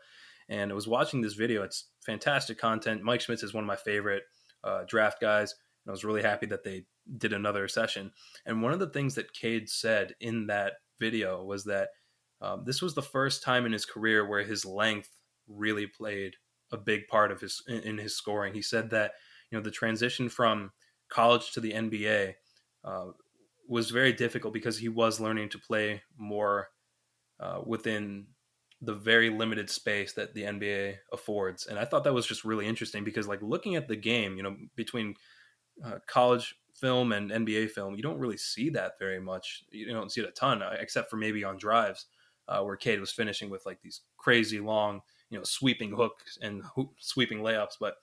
[0.48, 1.62] And I was watching this video.
[1.62, 3.02] It's fantastic content.
[3.02, 4.22] Mike Schmitz is one of my favorite
[4.62, 5.54] uh, draft guys.
[5.84, 6.84] And I was really happy that they
[7.18, 8.12] did another session.
[8.44, 11.88] And one of the things that Cade said in that video was that
[12.40, 15.10] um, this was the first time in his career where his length
[15.48, 16.34] really played
[16.72, 18.52] a big part of his in, in his scoring.
[18.54, 19.12] He said that
[19.50, 20.72] you know the transition from
[21.08, 22.34] college to the NBA
[22.84, 23.06] uh,
[23.68, 26.68] was very difficult because he was learning to play more
[27.40, 28.26] uh, within
[28.86, 31.66] the very limited space that the NBA affords.
[31.66, 34.42] And I thought that was just really interesting because, like, looking at the game, you
[34.42, 35.16] know, between
[35.84, 39.64] uh, college film and NBA film, you don't really see that very much.
[39.70, 42.06] You don't see it a ton, uh, except for maybe on drives
[42.48, 46.62] uh, where Cade was finishing with like these crazy long, you know, sweeping hooks and
[46.74, 47.76] hoop, sweeping layups.
[47.80, 47.96] But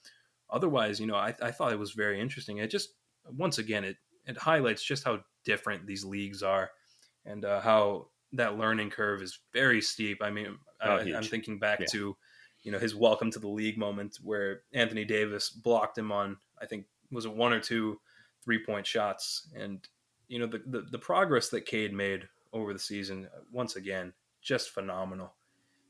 [0.50, 2.58] otherwise, you know, I, I thought it was very interesting.
[2.58, 6.72] It just, once again, it, it highlights just how different these leagues are
[7.26, 10.22] and uh, how that learning curve is very steep.
[10.22, 11.86] I mean, oh, I, am thinking back yeah.
[11.92, 12.18] to,
[12.64, 16.66] you know, his welcome to the league moment where Anthony Davis blocked him on, I
[16.66, 18.00] think, was it one or two
[18.44, 19.88] three point shots, and
[20.28, 24.70] you know the, the the progress that Cade made over the season, once again, just
[24.70, 25.34] phenomenal.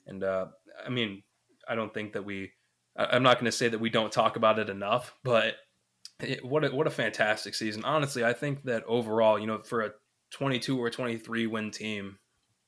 [0.07, 0.47] And uh,
[0.85, 1.23] I mean,
[1.67, 2.51] I don't think that we.
[2.95, 5.55] I'm not going to say that we don't talk about it enough, but
[6.19, 7.83] it, what a, what a fantastic season.
[7.83, 9.91] Honestly, I think that overall, you know, for a
[10.29, 12.19] 22 or 23 win team,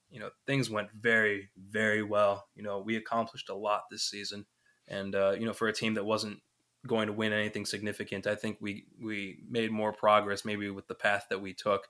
[0.09, 2.47] you know things went very very well.
[2.55, 4.45] You know we accomplished a lot this season.
[4.87, 6.41] And uh, you know for a team that wasn't
[6.85, 10.93] going to win anything significant i think we we made more progress maybe with the
[10.93, 11.87] path that we took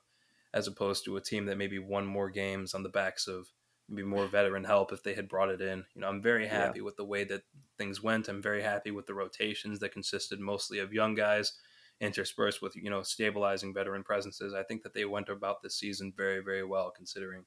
[0.56, 3.46] as opposed to a team that maybe won more games on the backs of
[3.90, 5.84] maybe more veteran help if they had brought it in.
[5.94, 6.84] You know i'm very happy yeah.
[6.84, 7.42] with the way that
[7.78, 8.28] things went.
[8.28, 11.52] I'm very happy with the rotations that consisted mostly of young guys
[12.00, 14.54] interspersed with you know stabilizing veteran presences.
[14.54, 17.44] I think that they went about this season very very well considering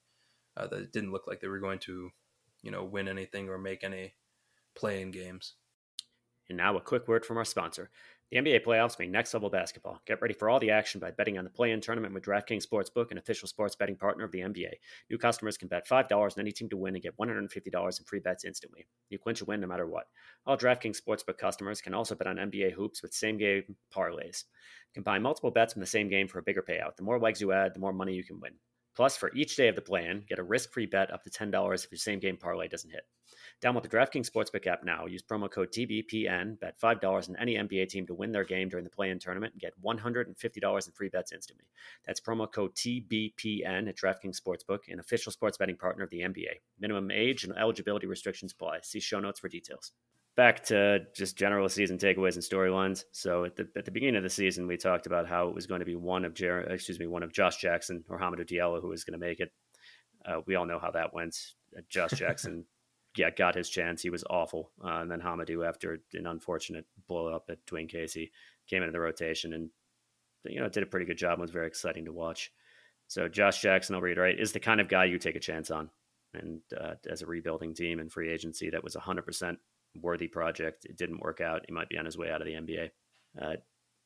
[0.59, 2.09] uh, that didn't look like they were going to,
[2.61, 4.13] you know, win anything or make any
[4.75, 5.53] play-in games.
[6.49, 7.89] And now a quick word from our sponsor.
[8.31, 10.01] The NBA playoffs mean next level basketball.
[10.05, 12.63] Get ready for all the action by betting on the play in tournament with DraftKings
[12.67, 14.73] Sportsbook, an official sports betting partner of the NBA.
[15.09, 18.19] New customers can bet $5 on any team to win and get $150 in free
[18.19, 18.85] bets instantly.
[19.09, 20.05] You clinch a win no matter what.
[20.45, 24.43] All DraftKings Sportsbook customers can also bet on NBA hoops with same game parlays.
[24.93, 26.97] Combine multiple bets from the same game for a bigger payout.
[26.97, 28.53] The more legs you add, the more money you can win.
[28.95, 31.91] Plus, for each day of the plan, get a risk-free bet up to $10 if
[31.91, 33.03] your same-game parlay doesn't hit.
[33.61, 35.05] Download the DraftKings Sportsbook app now.
[35.05, 36.59] Use promo code TBPN.
[36.59, 39.61] Bet $5 on any NBA team to win their game during the play-in tournament and
[39.61, 41.65] get $150 in free bets instantly.
[42.05, 46.61] That's promo code TBPN at DraftKings Sportsbook, an official sports betting partner of the NBA.
[46.79, 48.79] Minimum age and eligibility restrictions apply.
[48.81, 49.91] See show notes for details
[50.39, 53.03] back to just general season takeaways and storylines.
[53.11, 55.67] So at the at the beginning of the season, we talked about how it was
[55.67, 58.81] going to be one of Jer- excuse me, one of Josh Jackson or Hamidou Diallo
[58.81, 59.51] who was going to make it.
[60.25, 61.35] Uh, we all know how that went.
[61.77, 62.63] Uh, Josh Jackson
[63.17, 64.01] yeah, got his chance.
[64.01, 64.71] He was awful.
[64.81, 68.31] Uh, and then Hamidou, after an unfortunate blow up at Dwane Casey,
[68.65, 69.69] came into the rotation and,
[70.45, 71.39] you know, did a pretty good job.
[71.39, 72.53] It was very exciting to watch.
[73.09, 75.89] So Josh Jackson, I'll reiterate, is the kind of guy you take a chance on.
[76.33, 79.57] And uh, as a rebuilding team and free agency, that was 100%
[80.01, 80.85] worthy project.
[80.85, 81.65] It didn't work out.
[81.67, 82.89] He might be on his way out of the NBA.
[83.39, 83.55] Uh,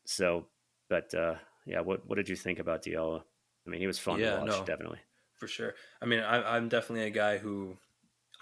[0.06, 0.48] so,
[0.90, 3.22] but uh, yeah, what what did you think about Diallo?
[3.66, 5.00] I mean, he was fun yeah, to watch, no, definitely.
[5.38, 5.74] For sure.
[6.02, 7.78] I mean, I, I'm definitely a guy who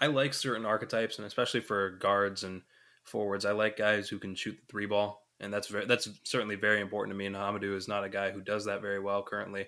[0.00, 2.62] I like certain archetypes, and especially for guards and
[3.04, 6.56] forwards, I like guys who can shoot the three ball, and that's very that's certainly
[6.56, 7.26] very important to me.
[7.26, 9.66] And Hamidou is not a guy who does that very well currently,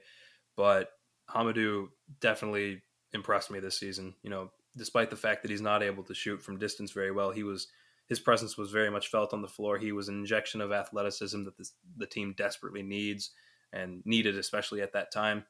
[0.56, 0.90] but
[1.30, 1.88] Hamidou
[2.20, 4.14] definitely impressed me this season.
[4.22, 7.30] You know, despite the fact that he's not able to shoot from distance very well,
[7.30, 7.68] he was
[8.06, 9.78] his presence was very much felt on the floor.
[9.78, 13.30] He was an injection of athleticism that this, the team desperately needs
[13.72, 15.44] and needed, especially at that time.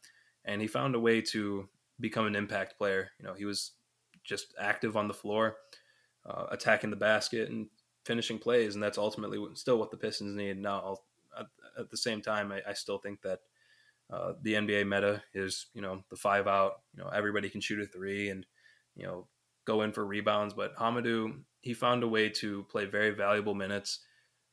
[0.45, 3.11] And he found a way to become an impact player.
[3.19, 3.73] You know, he was
[4.23, 5.57] just active on the floor,
[6.25, 7.67] uh, attacking the basket and
[8.05, 10.59] finishing plays, and that's ultimately still what the Pistons need.
[10.59, 10.99] Now,
[11.39, 11.47] at,
[11.79, 13.41] at the same time, I, I still think that
[14.13, 16.83] uh, the NBA meta is, you know, the five out.
[16.97, 18.47] You know, everybody can shoot a three and,
[18.97, 19.27] you know,
[19.65, 20.55] go in for rebounds.
[20.55, 24.01] But Hamidou, he found a way to play very valuable minutes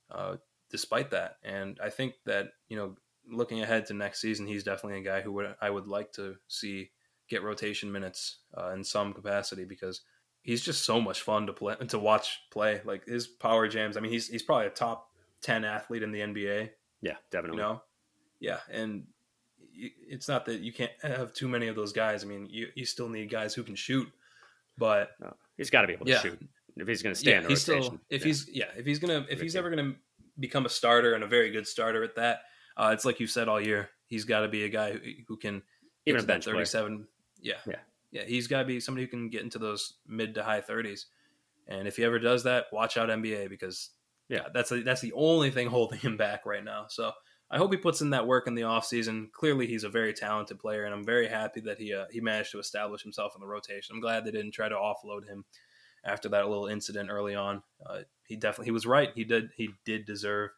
[0.09, 0.37] uh,
[0.69, 1.37] despite that.
[1.43, 2.95] And I think that, you know,
[3.29, 6.35] looking ahead to next season, he's definitely a guy who would I would like to
[6.47, 6.91] see
[7.29, 10.01] get rotation minutes uh, in some capacity because
[10.41, 12.81] he's just so much fun to play to watch play.
[12.83, 13.97] Like his power jams.
[13.97, 15.09] I mean, he's he's probably a top
[15.41, 16.69] ten athlete in the NBA.
[17.01, 17.57] Yeah, definitely.
[17.57, 17.81] You know,
[18.39, 19.05] yeah, and
[19.73, 22.23] it's not that you can't have too many of those guys.
[22.23, 24.07] I mean, you you still need guys who can shoot,
[24.81, 26.19] but no, he's got to be able to yeah.
[26.21, 26.39] shoot
[26.75, 27.83] if he's going to stay yeah, in the he's rotation.
[27.83, 28.27] Still, if yeah.
[28.27, 29.95] he's yeah, if he's gonna if he's ever going to
[30.39, 32.39] become a starter and a very good starter at that,
[32.75, 33.89] uh, it's like you said all year.
[34.07, 35.61] He's got to be a guy who, who can
[36.07, 37.07] even a bench thirty-seven.
[37.39, 37.75] Yeah, yeah,
[38.11, 38.23] yeah.
[38.23, 41.05] He's got to be somebody who can get into those mid to high thirties.
[41.67, 43.91] And if he ever does that, watch out NBA because
[44.29, 46.85] yeah, that's a, that's the only thing holding him back right now.
[46.89, 47.11] So
[47.51, 49.31] I hope he puts in that work in the offseason.
[49.33, 52.51] Clearly, he's a very talented player, and I'm very happy that he uh, he managed
[52.51, 53.93] to establish himself in the rotation.
[53.93, 55.43] I'm glad they didn't try to offload him
[56.05, 57.61] after that little incident early on.
[57.85, 59.11] Uh, he definitely he was right.
[59.13, 60.51] He did he did deserve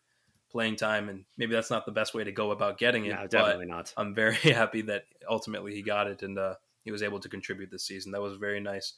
[0.52, 3.16] playing time, and maybe that's not the best way to go about getting it.
[3.16, 3.92] No, definitely not.
[3.98, 7.72] I'm very happy that ultimately he got it and uh, he was able to contribute
[7.72, 8.12] this season.
[8.12, 8.94] That was a very nice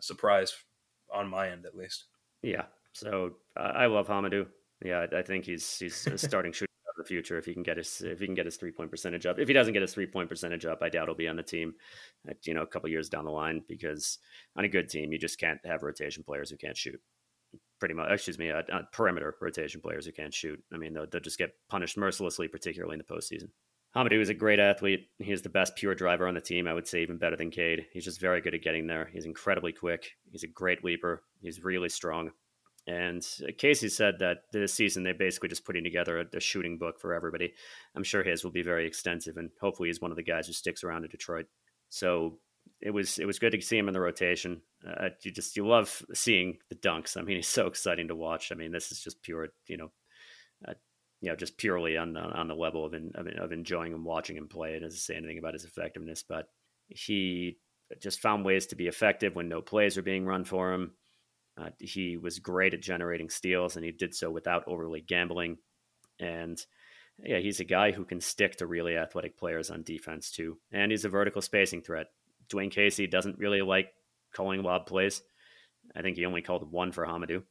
[0.00, 0.52] surprise
[1.14, 2.06] on my end, at least.
[2.42, 2.64] Yeah.
[2.92, 4.46] So uh, I love Hamidou.
[4.84, 6.67] Yeah, I think he's he's starting shooter of
[6.98, 9.26] the future if he can get his if he can get his three point percentage
[9.26, 9.38] up.
[9.38, 11.42] If he doesn't get his three point percentage up, I doubt he'll be on the
[11.42, 11.74] team.
[12.28, 14.18] At, you know, a couple years down the line because
[14.56, 17.00] on a good team, you just can't have rotation players who can't shoot
[17.78, 20.62] pretty much, excuse me, uh, uh, perimeter rotation players who can't shoot.
[20.72, 23.48] I mean, they'll, they'll, just get punished mercilessly, particularly in the postseason.
[23.96, 25.08] Hamidou is a great athlete.
[25.18, 26.68] He is the best pure driver on the team.
[26.68, 27.86] I would say even better than Cade.
[27.92, 29.08] He's just very good at getting there.
[29.12, 30.10] He's incredibly quick.
[30.30, 31.22] He's a great leaper.
[31.40, 32.30] He's really strong.
[32.88, 33.22] And
[33.58, 37.12] Casey said that this season they're basically just putting together a, a, shooting book for
[37.12, 37.52] everybody.
[37.94, 40.54] I'm sure his will be very extensive, and hopefully he's one of the guys who
[40.54, 41.44] sticks around in Detroit.
[41.90, 42.38] So
[42.80, 44.62] it was it was good to see him in the rotation.
[44.86, 47.18] Uh, you just you love seeing the dunks.
[47.18, 48.50] I mean, he's so exciting to watch.
[48.50, 49.90] I mean, this is just pure, you know,
[50.66, 50.72] uh,
[51.20, 54.38] you know, just purely on on the level of in, of, of enjoying and watching
[54.38, 54.72] him play.
[54.72, 56.48] It doesn't say anything about his effectiveness, but
[56.86, 57.58] he
[58.00, 60.92] just found ways to be effective when no plays are being run for him.
[61.60, 65.58] Uh, he was great at generating steals, and he did so without overly gambling.
[66.20, 66.64] And
[67.22, 70.92] yeah, he's a guy who can stick to really athletic players on defense too, and
[70.92, 72.06] he's a vertical spacing threat.
[72.48, 73.92] Dwane Casey doesn't really like
[74.32, 75.22] calling lob plays.
[75.96, 77.42] I think he only called one for Hamidou,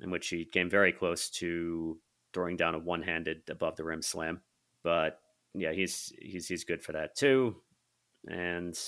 [0.00, 1.98] in which he came very close to
[2.32, 4.42] throwing down a one-handed above the rim slam.
[4.84, 5.18] But
[5.54, 7.56] yeah, he's he's he's good for that too,
[8.28, 8.78] and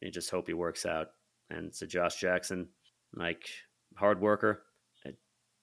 [0.00, 1.08] you just hope he works out.
[1.50, 2.68] And so Josh Jackson,
[3.14, 3.48] like
[3.96, 4.62] hard worker.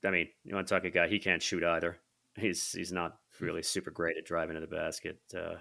[0.03, 1.97] I mean, you want to talk a guy he can't shoot either.
[2.35, 5.19] He's he's not really super great at driving to the basket.
[5.35, 5.55] Uh,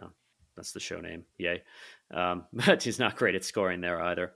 [0.00, 0.10] no,
[0.56, 1.24] that's the show name.
[1.38, 1.62] Yay.
[2.12, 4.32] Um, but he's not great at scoring there either.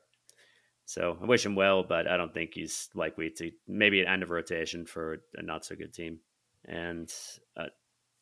[0.84, 4.22] So I wish him well, but I don't think he's likely to maybe an end
[4.24, 6.18] of rotation for a not so good team.
[6.64, 7.08] And
[7.56, 7.66] uh,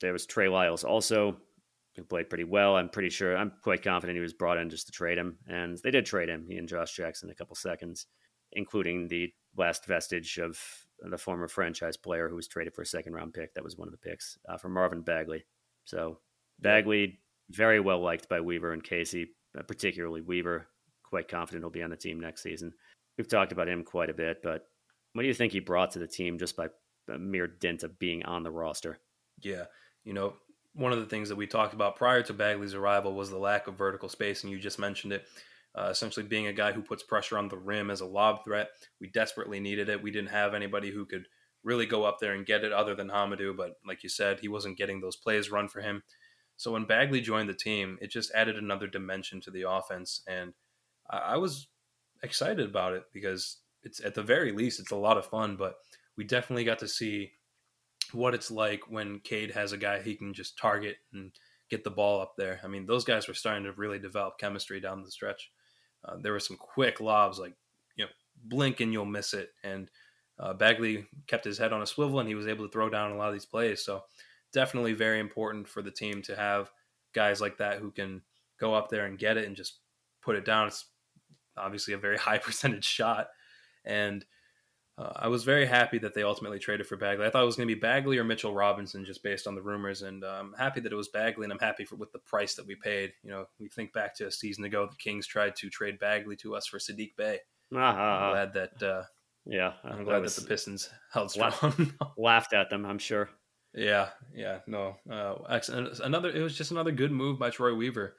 [0.01, 1.39] there was Trey Lyles also,
[1.97, 2.77] who played pretty well.
[2.77, 5.39] I'm pretty sure, I'm quite confident he was brought in just to trade him.
[5.49, 8.07] And they did trade him, he and Josh Jackson, a couple seconds,
[8.53, 10.59] including the last vestige of
[11.01, 13.55] the former franchise player who was traded for a second round pick.
[13.55, 15.45] That was one of the picks uh, for Marvin Bagley.
[15.85, 16.19] So
[16.61, 17.21] Bagley
[17.51, 20.67] very well liked by Weaver and Casey, uh, particularly Weaver.
[21.05, 22.73] Quite confident he'll be on the team next season.
[23.17, 24.67] We've talked about him quite a bit, but
[25.13, 26.69] what do you think he brought to the team just by
[27.09, 28.99] a mere dint of being on the roster?
[29.41, 29.65] Yeah,
[30.05, 30.35] you know,
[30.75, 33.67] one of the things that we talked about prior to Bagley's arrival was the lack
[33.67, 34.51] of vertical spacing.
[34.51, 35.27] You just mentioned it.
[35.79, 38.69] Uh, essentially being a guy who puts pressure on the rim as a lob threat.
[39.01, 40.03] We desperately needed it.
[40.03, 41.27] We didn't have anybody who could
[41.63, 44.49] really go up there and get it other than Hamidou, but like you said, he
[44.49, 46.03] wasn't getting those plays run for him.
[46.57, 50.55] So when Bagley joined the team, it just added another dimension to the offense, and
[51.09, 51.69] I was
[52.23, 55.57] excited about it because it's at the very least it's a lot of fun.
[55.57, 55.77] But
[56.17, 57.33] we definitely got to see
[58.13, 61.31] what it's like when Cade has a guy he can just target and
[61.71, 62.61] get the ball up there.
[62.65, 65.51] I mean, those guys were starting to really develop chemistry down the stretch.
[66.05, 67.55] Uh, there were some quick lobs, like
[67.97, 68.11] you know,
[68.45, 69.51] blink and you'll miss it.
[69.63, 69.91] And
[70.39, 73.13] uh, Bagley kept his head on a swivel, and he was able to throw down
[73.13, 73.85] a lot of these plays.
[73.85, 74.03] So
[74.53, 76.71] definitely very important for the team to have
[77.13, 78.23] guys like that who can
[78.61, 79.79] go up there and get it and just
[80.23, 80.69] put it down.
[80.69, 80.87] It's
[81.57, 83.29] obviously a very high percentage shot,
[83.85, 84.25] and
[84.99, 87.25] uh, I was very happy that they ultimately traded for Bagley.
[87.25, 89.63] I thought it was going to be Bagley or Mitchell Robinson, just based on the
[89.63, 92.19] rumors, and uh, I'm happy that it was Bagley, and I'm happy for, with the
[92.19, 93.13] price that we paid.
[93.23, 96.35] You know, we think back to a season ago, the Kings tried to trade Bagley
[96.37, 97.39] to us for Saddiq Bey.
[97.75, 97.81] Uh-huh.
[97.81, 98.83] I'm glad that.
[98.83, 99.03] Uh,
[99.47, 101.95] yeah, I'm glad that, that the Pistons held strong.
[102.19, 103.31] laughed at them, I'm sure.
[103.75, 104.97] Yeah, yeah, no.
[105.09, 105.61] Uh,
[106.03, 108.17] another, it was just another good move by Troy Weaver.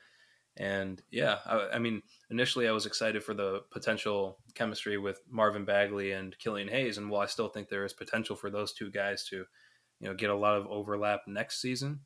[0.60, 5.64] And yeah, I, I, mean, initially I was excited for the potential chemistry with Marvin
[5.64, 8.91] Bagley and Killian Hayes, and while I still think there is potential for those two
[8.91, 9.45] guys to,
[10.01, 12.01] you know, get a lot of overlap next season,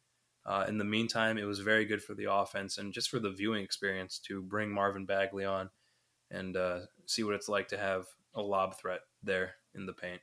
[0.46, 3.32] uh, in the meantime, it was very good for the offense and just for the
[3.32, 5.72] viewing experience to bring Marvin Bagley on
[6.30, 10.22] and uh, see what it's like to have a lob threat there in the paint.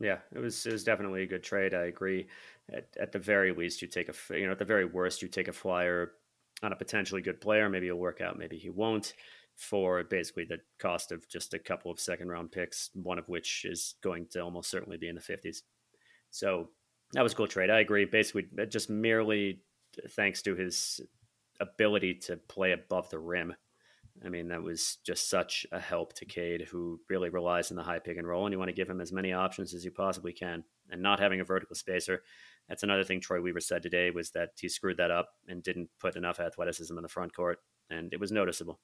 [0.00, 1.74] Yeah, it was it was definitely a good trade.
[1.74, 2.28] I agree.
[2.72, 5.28] At, at the very least, you take a you know at the very worst, you
[5.28, 6.12] take a flyer
[6.62, 7.68] on a potentially good player.
[7.68, 9.14] Maybe he'll work out, maybe he won't.
[9.56, 13.64] For basically the cost of just a couple of second round picks, one of which
[13.64, 15.62] is going to almost certainly be in the 50s.
[16.30, 16.68] So
[17.12, 17.68] that was a cool trade.
[17.68, 18.04] I agree.
[18.04, 19.62] Basically, uh, just merely
[20.10, 21.00] thanks to his
[21.60, 23.54] ability to play above the rim.
[24.24, 27.82] I mean, that was just such a help to Cade, who really relies on the
[27.82, 29.90] high pick and roll, and you want to give him as many options as you
[29.90, 30.64] possibly can.
[30.90, 32.22] And not having a vertical spacer,
[32.68, 35.88] that's another thing Troy Weaver said today was that he screwed that up and didn't
[35.98, 37.58] put enough athleticism in the front court,
[37.90, 38.80] and it was noticeable.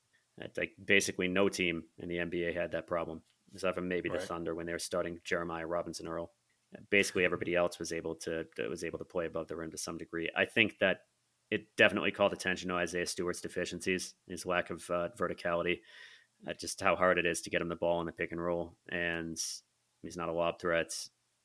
[0.57, 3.23] Like basically no team in the NBA had that problem,
[3.55, 4.19] aside from maybe right.
[4.21, 6.33] the Thunder when they were starting Jeremiah Robinson Earl.
[6.91, 9.97] Basically, everybody else was able to was able to play above the rim to some
[9.97, 10.29] degree.
[10.35, 11.03] I think that
[11.51, 15.81] it definitely called attention to Isaiah Stewart's deficiencies, his lack of uh, verticality,
[16.49, 18.43] uh, just how hard it is to get him the ball in the pick and
[18.43, 19.39] roll, and
[20.03, 20.93] he's not a lob threat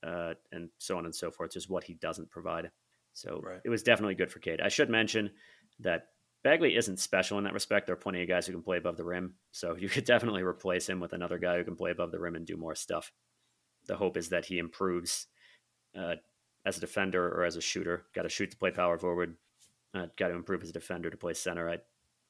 [0.03, 2.71] uh, and so on and so forth, just what he doesn't provide.
[3.13, 3.59] So right.
[3.63, 4.61] it was definitely good for Cade.
[4.61, 5.31] I should mention
[5.79, 6.07] that
[6.43, 7.85] Bagley isn't special in that respect.
[7.85, 9.35] There are plenty of guys who can play above the rim.
[9.51, 12.35] So you could definitely replace him with another guy who can play above the rim
[12.35, 13.11] and do more stuff.
[13.87, 15.27] The hope is that he improves
[15.97, 16.15] uh,
[16.65, 18.05] as a defender or as a shooter.
[18.13, 19.35] Got to shoot to play power forward.
[19.93, 21.69] Uh, got to improve as a defender to play center.
[21.69, 21.77] I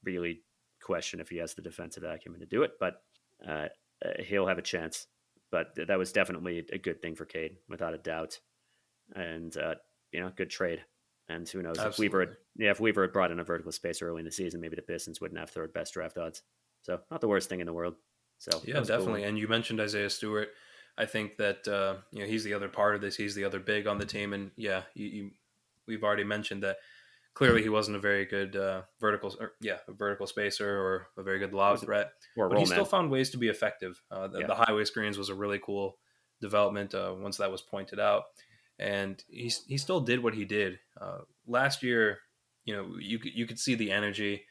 [0.03, 0.41] really
[0.81, 3.01] question if he has the defensive acumen to do it, but
[3.45, 3.67] uh,
[4.05, 5.07] uh he'll have a chance
[5.51, 8.39] but that was definitely a good thing for Cade, without a doubt.
[9.15, 9.75] And uh,
[10.11, 10.81] you know, good trade.
[11.27, 11.91] And who knows Absolutely.
[11.91, 14.31] if Weaver, had, yeah, if Weaver had brought in a vertical space early in the
[14.31, 16.41] season, maybe the Pistons wouldn't have third best draft odds.
[16.81, 17.95] So not the worst thing in the world.
[18.39, 19.21] So yeah, definitely.
[19.21, 19.29] Cool.
[19.29, 20.49] And you mentioned Isaiah Stewart.
[20.97, 23.15] I think that uh, you know he's the other part of this.
[23.15, 25.31] He's the other big on the team, and yeah, you, you,
[25.87, 26.77] we've already mentioned that
[27.39, 31.23] clearly he wasn't a very good uh, vertical, or, yeah, a vertical spacer or a
[31.23, 32.11] very good lob threat.
[32.49, 34.03] but he still found ways to be effective.
[34.11, 34.47] Uh, the, yeah.
[34.47, 35.97] the, highway screens was a really cool
[36.41, 38.23] development uh, once that was pointed out,
[38.77, 42.19] and he he still did what he did uh, last year.
[42.65, 44.43] You know, you you could see the energy,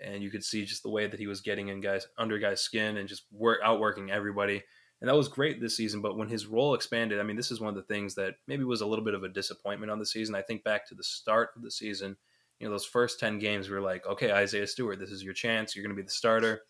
[0.00, 2.60] and you could see just the way that he was getting in guys under guys'
[2.60, 4.62] skin and just work outworking everybody.
[5.00, 6.00] And that was great this season.
[6.00, 8.64] But when his role expanded, I mean, this is one of the things that maybe
[8.64, 10.34] was a little bit of a disappointment on the season.
[10.34, 12.16] I think back to the start of the season
[12.58, 15.34] you know those first 10 games we were like okay isaiah stewart this is your
[15.34, 15.74] chance.
[15.74, 16.62] You're going to be the starter.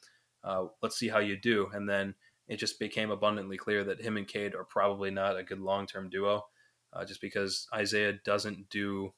[0.44, 1.68] Uh, let's see how you do.
[1.72, 2.14] And then
[2.46, 6.08] it just became abundantly clear that him and Cade are probably not a good long-term
[6.08, 6.44] duo
[6.92, 9.12] uh, just because isaiah doesn't do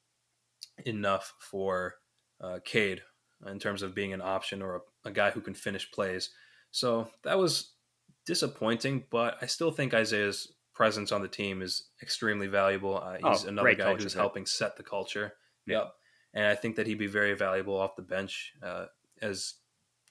[0.87, 1.97] enough for
[2.41, 3.03] uh, Cade
[3.47, 6.31] in terms of being an option or a, a guy who can finish plays.
[6.71, 7.73] So that was
[8.27, 12.99] disappointing but i still think isaiah's presence on the team is extremely valuable.
[12.99, 15.33] Uh, he's oh, another guy who's helping set the culture.
[15.67, 15.79] Yeah.
[15.79, 15.93] yep
[16.35, 18.87] and I think that he'd be very valuable off the bench uh,
[19.23, 19.55] as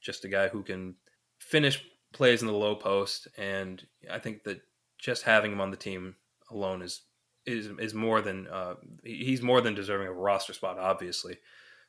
[0.01, 0.95] just a guy who can
[1.39, 3.27] finish plays in the low post.
[3.37, 4.61] And I think that
[4.97, 6.15] just having him on the team
[6.49, 7.01] alone is
[7.45, 11.37] is is more than uh, he's more than deserving of a roster spot, obviously.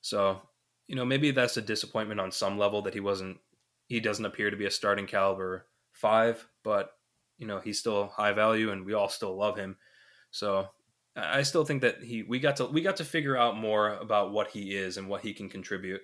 [0.01, 0.41] So
[0.87, 3.39] you know maybe that's a disappointment on some level that he wasn't
[3.87, 6.93] he doesn't appear to be a starting caliber five, but
[7.39, 9.76] you know he's still high value and we all still love him.
[10.31, 10.68] So
[11.18, 14.32] I still think that he we got to we got to figure out more about
[14.32, 16.00] what he is and what he can contribute.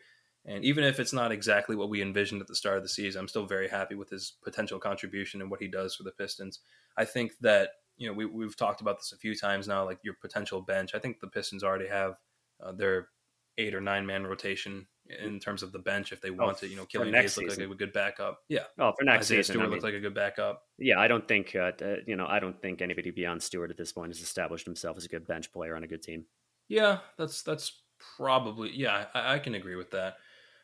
[0.46, 3.20] And even if it's not exactly what we envisioned at the start of the season,
[3.20, 6.60] I'm still very happy with his potential contribution and what he does for the Pistons.
[6.98, 9.98] I think that you know we, we've talked about this a few times now, like
[10.02, 10.94] your potential bench.
[10.94, 12.14] I think the Pistons already have
[12.62, 13.08] uh, their
[13.56, 16.68] eight or nine man rotation in terms of the bench if they oh, want to.
[16.68, 18.40] You know, Killian Hayes looked like a good backup.
[18.48, 18.64] Yeah.
[18.78, 20.62] Oh, for next Isaiah season, Stewart I mean, looks like a good backup.
[20.78, 21.72] Yeah, I don't think uh,
[22.06, 25.04] you know I don't think anybody beyond Stewart at this point has established himself as
[25.04, 26.24] a good bench player on a good team.
[26.68, 27.82] Yeah, that's that's
[28.16, 29.06] probably yeah.
[29.14, 30.16] I, I can agree with that.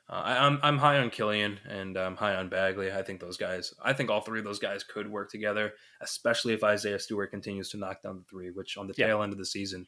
[0.09, 2.91] Uh, I, am I'm, I'm high on Killian and I'm high on Bagley.
[2.91, 3.73] I think those guys.
[3.83, 7.71] I think all three of those guys could work together, especially if Isaiah Stewart continues
[7.71, 9.07] to knock down the three, which on the yeah.
[9.07, 9.87] tail end of the season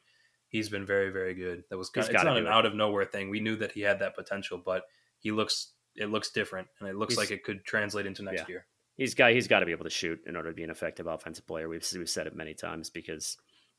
[0.53, 1.65] he's been very, very good.
[1.71, 2.53] That was kind of, it's not an it.
[2.53, 3.31] out of nowhere thing.
[3.31, 4.85] We knew that he had that potential, but
[5.19, 8.43] he looks it looks different, and it looks he's, like it could translate into next
[8.43, 8.47] yeah.
[8.49, 8.67] year.
[8.97, 11.07] He's got he's got to be able to shoot in order to be an effective
[11.07, 11.69] offensive player.
[11.69, 13.37] We've we've said it many times because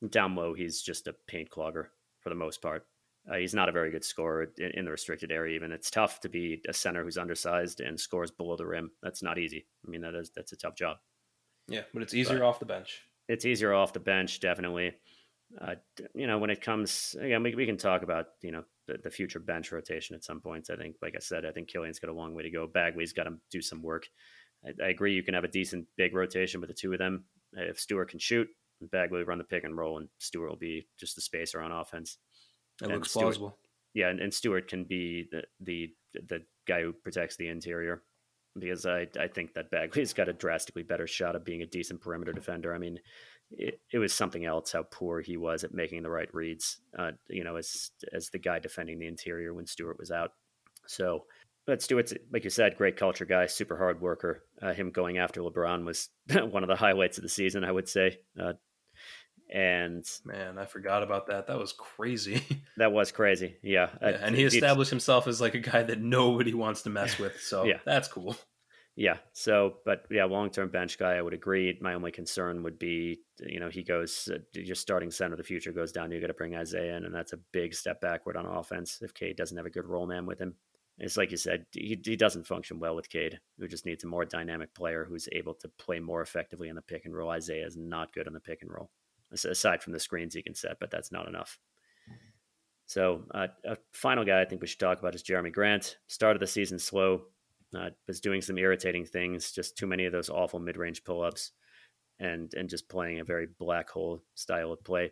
[0.10, 1.86] down low he's just a paint clogger
[2.20, 2.86] for the most part.
[3.32, 5.56] Uh, he's not a very good scorer in, in, the restricted area.
[5.56, 8.92] Even it's tough to be a center who's undersized and scores below the rim.
[9.02, 9.66] That's not easy.
[9.86, 10.98] I mean that is that's a tough job.
[11.70, 13.02] Yeah, but it's easier but off the bench.
[13.30, 14.96] It's easier off the bench, definitely
[15.62, 15.76] uh,
[16.16, 19.12] you know, when it comes again, we, we can talk about you know the, the,
[19.12, 20.70] future bench rotation at some points.
[20.70, 22.68] I think, like I said, I think Killian's got a long way to go.
[22.68, 24.08] Bagley's got to do some work.
[24.66, 25.14] I, I, agree.
[25.14, 27.26] You can have a decent big rotation with the two of them.
[27.54, 28.48] If Stewart can shoot,
[28.92, 31.72] Bagley will run the pick and roll, and Stewart will be just the spacer on
[31.72, 32.18] offense.
[32.82, 33.58] It looks Stewart, plausible.
[33.94, 35.90] Yeah, and, and Stewart can be the, the
[36.28, 38.02] the guy who protects the interior
[38.60, 42.02] because I, I think that Bagley's got a drastically better shot of being a decent
[42.02, 42.74] perimeter defender.
[42.74, 43.00] I mean,
[43.58, 46.80] it, it was something else how poor he was at making the right reads.
[46.98, 50.34] Uh, you know, as as the guy defending the interior when Stewart was out.
[50.88, 51.26] So,
[51.66, 54.44] but Stewart's like you said, great culture guy, super hard worker.
[54.62, 57.90] Uh, him going after LeBron was one of the highlights of the season, I would
[57.90, 58.20] say.
[58.40, 58.54] Uh,
[59.54, 61.48] and man, I forgot about that.
[61.48, 62.42] That was crazy.
[62.78, 63.58] that was crazy.
[63.62, 63.90] Yeah.
[64.02, 67.40] yeah and he established himself as like a guy that nobody wants to mess with.
[67.40, 67.78] So yeah.
[67.86, 68.36] that's cool.
[68.96, 69.18] Yeah.
[69.32, 71.78] So, but yeah, long term bench guy, I would agree.
[71.82, 75.44] My only concern would be, you know, he goes, uh, your starting center of the
[75.44, 76.12] future goes down.
[76.12, 79.14] You got to bring Isaiah in, and that's a big step backward on offense if
[79.14, 80.56] Cade doesn't have a good role man with him.
[81.00, 84.08] It's like you said, he, he doesn't function well with Cade, who just needs a
[84.08, 87.32] more dynamic player who's able to play more effectively in the pick and roll.
[87.32, 88.92] Isaiah is not good on the pick and roll,
[89.32, 91.58] aside from the screens he can set, but that's not enough.
[92.86, 95.98] So, uh, a final guy I think we should talk about is Jerami Grant.
[96.06, 97.24] Started the season slow,
[97.76, 101.24] uh, was doing some irritating things, just too many of those awful mid range pull
[101.24, 101.52] ups,
[102.20, 105.12] and and just playing a very black hole style of play.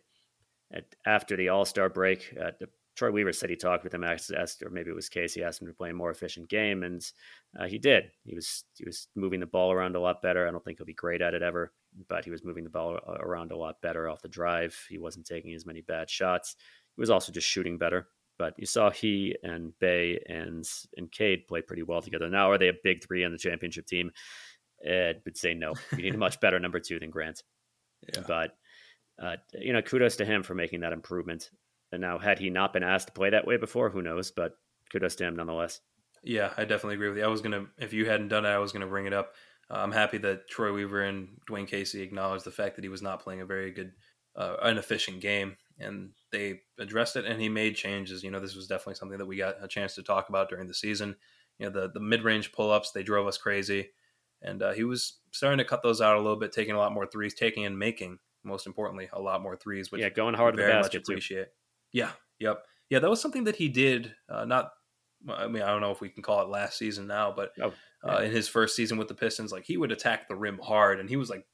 [0.73, 4.03] At, after the All Star break, uh, the, Troy Weaver said he talked with him,
[4.03, 7.01] asked, or maybe it was Casey, asked him to play a more efficient game, and
[7.59, 8.11] uh, he did.
[8.23, 10.47] He was he was moving the ball around a lot better.
[10.47, 11.73] I don't think he'll be great at it ever,
[12.09, 14.77] but he was moving the ball around a lot better off the drive.
[14.89, 16.55] He wasn't taking as many bad shots.
[16.95, 18.07] He was also just shooting better.
[18.41, 20.67] But you saw he and Bey and
[20.97, 22.27] and Cade play pretty well together.
[22.27, 24.09] Now, are they a big three on the championship team?
[24.83, 25.75] I would say no.
[25.91, 27.43] You need a much better number two than Grant.
[28.15, 28.23] Yeah.
[28.27, 28.57] But
[29.21, 31.51] uh, you know, kudos to him for making that improvement.
[31.91, 34.31] And now, had he not been asked to play that way before, who knows?
[34.31, 34.53] But
[34.91, 35.81] kudos to him nonetheless.
[36.23, 37.23] Yeah, I definitely agree with you.
[37.23, 39.35] I was gonna, if you hadn't done it, I was gonna bring it up.
[39.69, 43.03] Uh, I'm happy that Troy Weaver and Dwane Casey acknowledged the fact that he was
[43.03, 43.91] not playing a very good,
[44.35, 48.23] uh, an efficient game and they addressed it and he made changes.
[48.23, 50.67] You know, this was definitely something that we got a chance to talk about during
[50.67, 51.15] the season.
[51.59, 53.89] You know, the the mid range pull ups they drove us crazy,
[54.41, 56.93] and uh, he was starting to cut those out a little bit, taking a lot
[56.93, 59.91] more threes, taking and making most importantly a lot more threes.
[59.91, 61.45] Which yeah, going hard very much appreciate.
[61.45, 61.51] Too.
[61.93, 62.99] Yeah, yep, yeah.
[62.99, 64.13] That was something that he did.
[64.29, 64.71] Uh, not,
[65.29, 67.73] I mean, I don't know if we can call it last season now, but oh,
[68.05, 68.15] yeah.
[68.15, 70.99] uh, in his first season with the Pistons, like he would attack the rim hard,
[70.99, 71.45] and he was like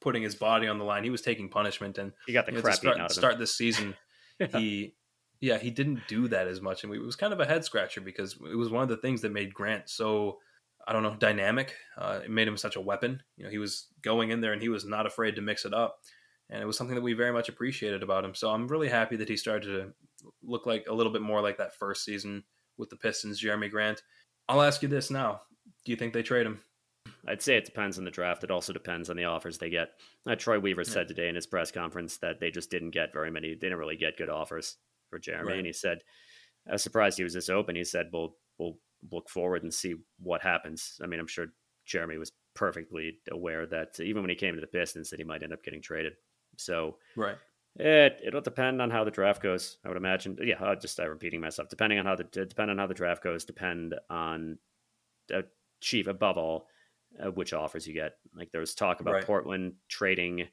[0.00, 1.04] putting his body on the line.
[1.04, 3.94] He was taking punishment, and he got the crap start, out of start this season.
[4.38, 4.46] yeah.
[4.48, 4.94] He,
[5.40, 8.00] yeah, he didn't do that as much, and it was kind of a head scratcher
[8.00, 10.38] because it was one of the things that made Grant so
[10.86, 11.74] I don't know dynamic.
[11.96, 13.22] Uh, it made him such a weapon.
[13.36, 15.74] You know, he was going in there and he was not afraid to mix it
[15.74, 16.00] up,
[16.48, 18.34] and it was something that we very much appreciated about him.
[18.34, 19.92] So I'm really happy that he started to
[20.42, 22.44] look like a little bit more like that first season
[22.76, 24.02] with the Pistons, Jerami Grant.
[24.48, 25.42] I'll ask you this now:
[25.84, 26.60] Do you think they trade him?
[27.26, 28.44] I'd say it depends on the draft.
[28.44, 29.90] It also depends on the offers they get.
[30.26, 30.92] Uh, Troy Weaver yeah.
[30.92, 33.48] said today in his press conference that they just didn't get very many.
[33.48, 34.76] They didn't really get good offers
[35.10, 35.58] for Jerami, right.
[35.58, 36.02] and he said,
[36.68, 38.78] "I was surprised he was this open." He said, "We'll we'll
[39.10, 41.48] look forward and see what happens." I mean, I'm sure
[41.86, 45.42] Jerami was perfectly aware that even when he came to the Pistons, that he might
[45.42, 46.14] end up getting traded.
[46.56, 47.36] So right.
[47.76, 49.78] It it'll depend on how the draft goes.
[49.84, 50.36] I would imagine.
[50.42, 51.68] Yeah, I'll just uh, repeating myself.
[51.68, 54.58] Depending on how the depend on how the draft goes, depend on
[55.32, 55.42] uh,
[55.80, 56.66] chief above all
[57.18, 58.14] uh, which offers you get.
[58.34, 59.26] Like there was talk about right.
[59.26, 60.48] Portland trading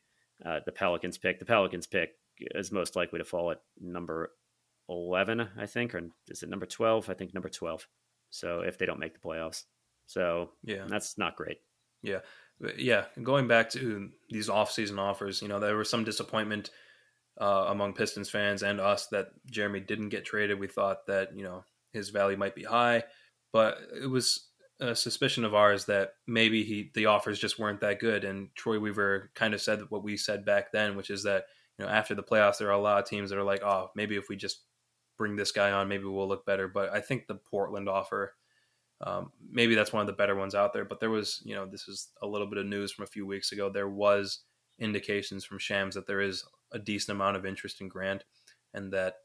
[0.46, 1.40] uh, the Pelicans pick.
[1.40, 4.32] The Pelicans pick is most likely to fall at number
[4.90, 7.10] 11, I think, or is it number 12?
[7.10, 7.88] I think number 12.
[8.30, 9.64] So if they don't make the playoffs,
[10.06, 10.86] so Yeah.
[10.88, 11.58] that's not great.
[12.04, 12.20] Yeah,
[12.78, 13.06] yeah.
[13.22, 16.70] Going back to these off-season offers, you know, there was some disappointment
[17.40, 20.60] uh, among Pistons fans and us that Jerami didn't get traded.
[20.60, 23.04] We thought that you know his value might be high,
[23.52, 24.47] but it was
[24.80, 28.24] a suspicion of ours that maybe he the offers just weren't that good.
[28.24, 31.46] And Troy Weaver kind of said what we said back then, which is that
[31.78, 33.92] you know after the playoffs, there are a lot of teams that are like, oh,
[33.96, 34.62] maybe if we just
[35.18, 36.68] bring this guy on, maybe we'll look better.
[36.68, 38.36] But I think the Portland offer.
[39.02, 41.68] Um, maybe that's one of the better ones out there, but there was, you know,
[41.68, 43.70] this is a little bit of news from a few weeks ago.
[43.70, 44.40] There was
[44.80, 48.24] indications from Shams that there is a decent amount of interest in Grant,
[48.74, 49.18] and that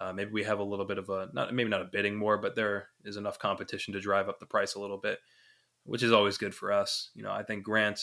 [0.00, 2.38] uh, maybe we have a little bit of a not maybe not a bidding war,
[2.38, 5.18] but there is enough competition to drive up the price a little bit,
[5.84, 7.10] which is always good for us.
[7.14, 8.00] You know, I think Grant,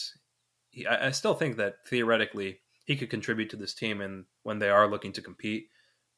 [0.70, 4.58] he, I, I still think that theoretically he could contribute to this team, and when
[4.58, 5.68] they are looking to compete,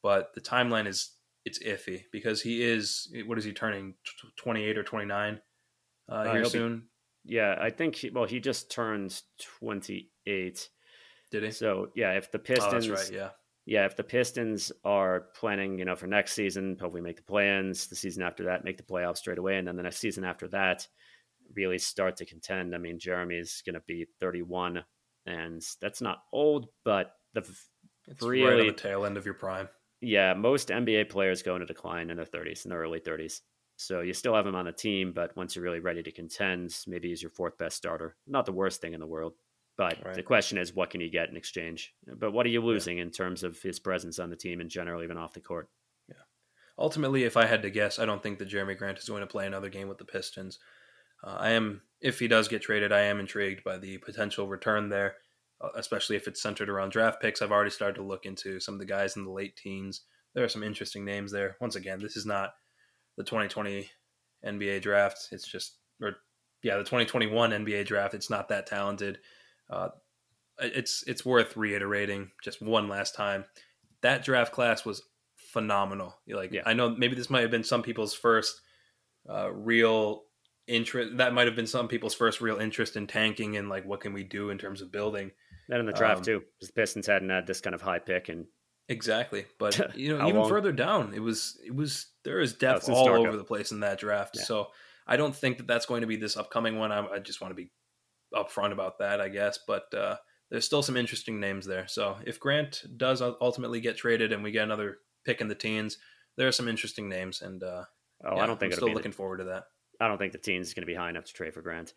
[0.01, 1.11] but the timeline is
[1.45, 3.93] it's iffy because he is what is he turning
[4.35, 5.39] twenty eight or twenty nine
[6.09, 6.83] uh, Uh, here he'll be- soon?
[7.23, 7.95] Yeah, I think.
[7.95, 9.21] He, well, he just turned
[9.59, 10.69] twenty eight.
[11.29, 11.51] Did he?
[11.51, 13.11] So yeah, if the Oh, Pistons, that's right.
[13.13, 13.29] Yeah.
[13.69, 17.87] Yeah, if the Pistons are planning, you know, for next season, hopefully make the plans.
[17.87, 20.47] The season after that, make the playoffs straight away, and then the next season after
[20.47, 20.87] that,
[21.53, 22.73] really start to contend.
[22.73, 24.85] I mean, Jerami's going to be 31,
[25.25, 27.41] and that's not old, but the
[28.07, 29.67] It's right Really- on the tail end of your prime.
[29.99, 33.41] yeah, most NBA players go into decline in their 30s, in their early 30s.
[33.75, 36.73] So you still have him on the team, but once you're really ready to contend,
[36.87, 38.15] maybe he's your fourth best starter.
[38.25, 39.33] Not the worst thing in the world.
[39.77, 40.15] But Right.
[40.15, 41.93] the question is, what can you get in exchange?
[42.07, 45.03] But what are you losing in terms of his presence on the team and generally
[45.05, 45.69] even off the court?
[46.07, 46.15] Yeah.
[46.79, 49.27] Ultimately, if I had to guess, I don't think that Jerami Grant is going to
[49.27, 50.57] play another game with the Pistons.
[51.23, 54.89] Uh, I am, if he does get traded, I am intrigued by the potential return
[54.89, 55.17] there,
[55.61, 57.41] uh, especially if it's centered around draft picks.
[57.41, 60.01] I've already started to look into some of the guys in the late teens.
[60.33, 61.55] There are some interesting names there.
[61.61, 62.53] Once again, this is not
[63.15, 63.89] the 2020
[64.45, 65.29] NBA draft.
[65.31, 66.17] It's just, or
[66.63, 68.13] yeah, the 2021 NBA draft.
[68.15, 69.19] It's not that talented.
[69.69, 69.89] Uh,
[70.59, 73.45] it's it's worth reiterating just one last time.
[74.01, 75.01] That draft class was
[75.35, 76.15] phenomenal.
[76.27, 76.63] Like Yeah.
[76.65, 78.59] I know maybe this might have been some people's first
[79.29, 80.23] uh, real
[80.67, 81.17] interest.
[81.17, 84.13] That might have been some people's first real interest in tanking and like what can
[84.13, 85.31] we do in terms of building.
[85.69, 87.99] Then in the draft Um, too, because the Pistons hadn't had this kind of high
[87.99, 88.45] pick, and
[88.89, 92.87] Exactly, but you know even long- further down, it was it was there is depth
[92.89, 94.35] all over the place in that draft.
[94.37, 94.43] Yeah.
[94.43, 94.67] So
[95.05, 96.91] I don't think that that's going to be this upcoming one.
[96.91, 97.69] I, I just want to be
[98.33, 99.59] upfront about that, I guess.
[99.65, 100.17] But uh,
[100.49, 101.87] there's still some interesting names there.
[101.87, 105.97] So if Grant does ultimately get traded and we get another pick in the teens,
[106.37, 107.83] there are some interesting names, and uh,
[108.25, 108.93] oh, yeah, I don't think I'm still be.
[108.93, 109.63] the- looking forward to that.
[109.99, 111.93] I don't think the teens is going to be high enough to trade for Grant.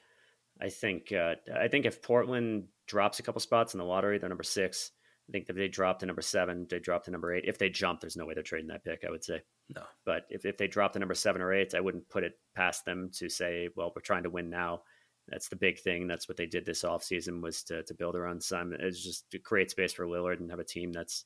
[0.61, 4.29] I think uh, I think if Portland drops a couple spots in the lottery, they're
[4.29, 4.93] number six.
[5.29, 7.45] I think if they drop to number seven, they drop to number eight.
[7.47, 9.05] If they jump, there's no way they're trading that pick.
[9.07, 9.43] I would say.
[9.75, 9.83] No.
[10.05, 12.85] But if, if they drop to number seven or eight, I wouldn't put it past
[12.85, 14.83] them to say, well, we're trying to win now.
[15.31, 16.07] That's the big thing.
[16.09, 18.81] That's what they did this offseason was to, to build around Simon.
[18.81, 21.25] It's just to create space for Lillard and have a team that's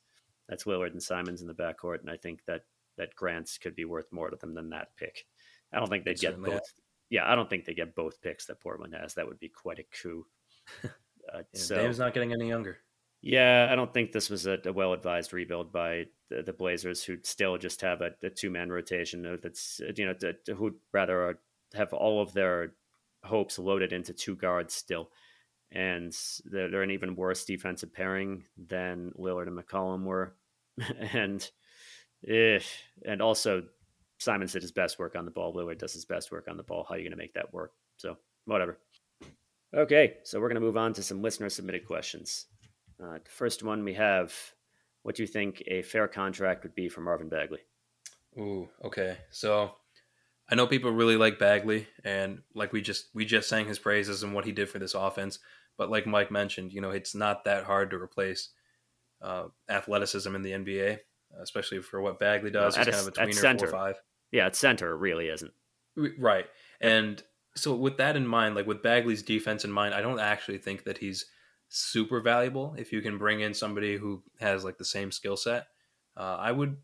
[0.48, 2.00] that's Lillard and Simons in the backcourt.
[2.00, 2.62] And I think that
[2.98, 5.24] that Grants could be worth more to them than that pick.
[5.72, 6.60] I don't think they'd get both.
[7.10, 9.14] Yeah, I don't think they get both picks that Portland has.
[9.14, 10.26] That would be quite a coup.
[11.32, 12.76] Uh, Yeah, so Dame's not getting any younger.
[13.22, 17.02] yeah, I don't think this was a, a well advised rebuild by the, the Blazers,
[17.02, 20.74] who still just have a, a two man rotation that's you know to, to who'd
[20.92, 21.32] rather uh,
[21.72, 22.74] have all of their
[23.24, 25.10] hopes loaded into two guards still,
[25.72, 30.34] and they're, they're an even worse defensive pairing than Lillard and McCollum were,
[31.12, 31.50] and
[32.28, 32.60] eh,
[33.06, 33.64] and also
[34.18, 35.54] Simon did his best work on the ball.
[35.54, 36.84] Lillard does his best work on the ball.
[36.88, 37.72] How are you going to make that work?
[37.96, 38.78] So whatever.
[39.74, 42.46] Okay, so we're going to move on to some listener submitted questions.
[43.02, 44.32] Uh, first one we have
[45.04, 47.60] what do you think a fair contract would be for Marvin Bagley?
[48.38, 49.18] Ooh, okay.
[49.30, 49.72] So
[50.48, 54.22] I know people really like Bagley, and like we just we just sang his praises
[54.22, 55.38] and what he did for this offense.
[55.78, 58.50] But like Mike mentioned, you know, it's not that hard to replace
[59.22, 60.98] uh, athleticism in the NBA,
[61.40, 62.76] especially for what Bagley does.
[62.76, 63.66] Well, He's kind of a- a at tweener, center.
[63.66, 63.96] four five.
[64.32, 65.52] Yeah, at center, it really isn't.
[66.18, 66.46] Right.
[66.80, 67.22] And
[67.56, 70.84] so with that in mind, like with Bagley's defense in mind, I don't actually think
[70.84, 71.26] that he's
[71.68, 75.68] super valuable if you can bring in somebody who has like the same skill set.
[76.16, 76.76] Uh, I would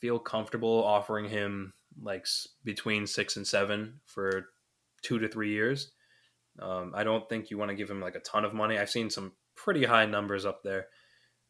[0.00, 1.72] feel comfortable offering him
[2.02, 2.26] like
[2.64, 4.46] between six and seven for
[5.02, 5.90] two to three years.
[6.60, 8.78] Um, I don't think you want to give him like a ton of money.
[8.78, 10.86] I've seen some pretty high numbers up there.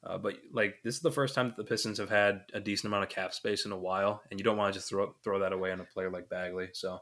[0.04, 2.86] Uh, but like this is the first time that the Pistons have had a decent
[2.92, 5.40] amount of cap space in a while, and you don't want to just throw throw
[5.40, 6.68] that away on a player like Bagley.
[6.72, 6.98] So,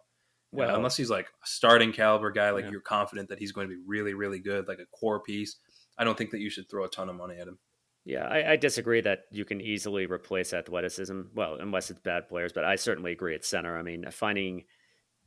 [0.53, 2.71] well, Well- unless he's like a starting caliber guy, like Yeah.
[2.71, 5.57] you're confident that he's going to be really, really good, like a core piece.
[5.99, 7.59] I don't think that you should throw a ton of money at him.
[8.07, 11.23] Yeah, I, I disagree that you can easily replace athleticism.
[11.35, 13.77] Well, unless it's bad players, but I certainly agree at center.
[13.77, 14.63] I mean, finding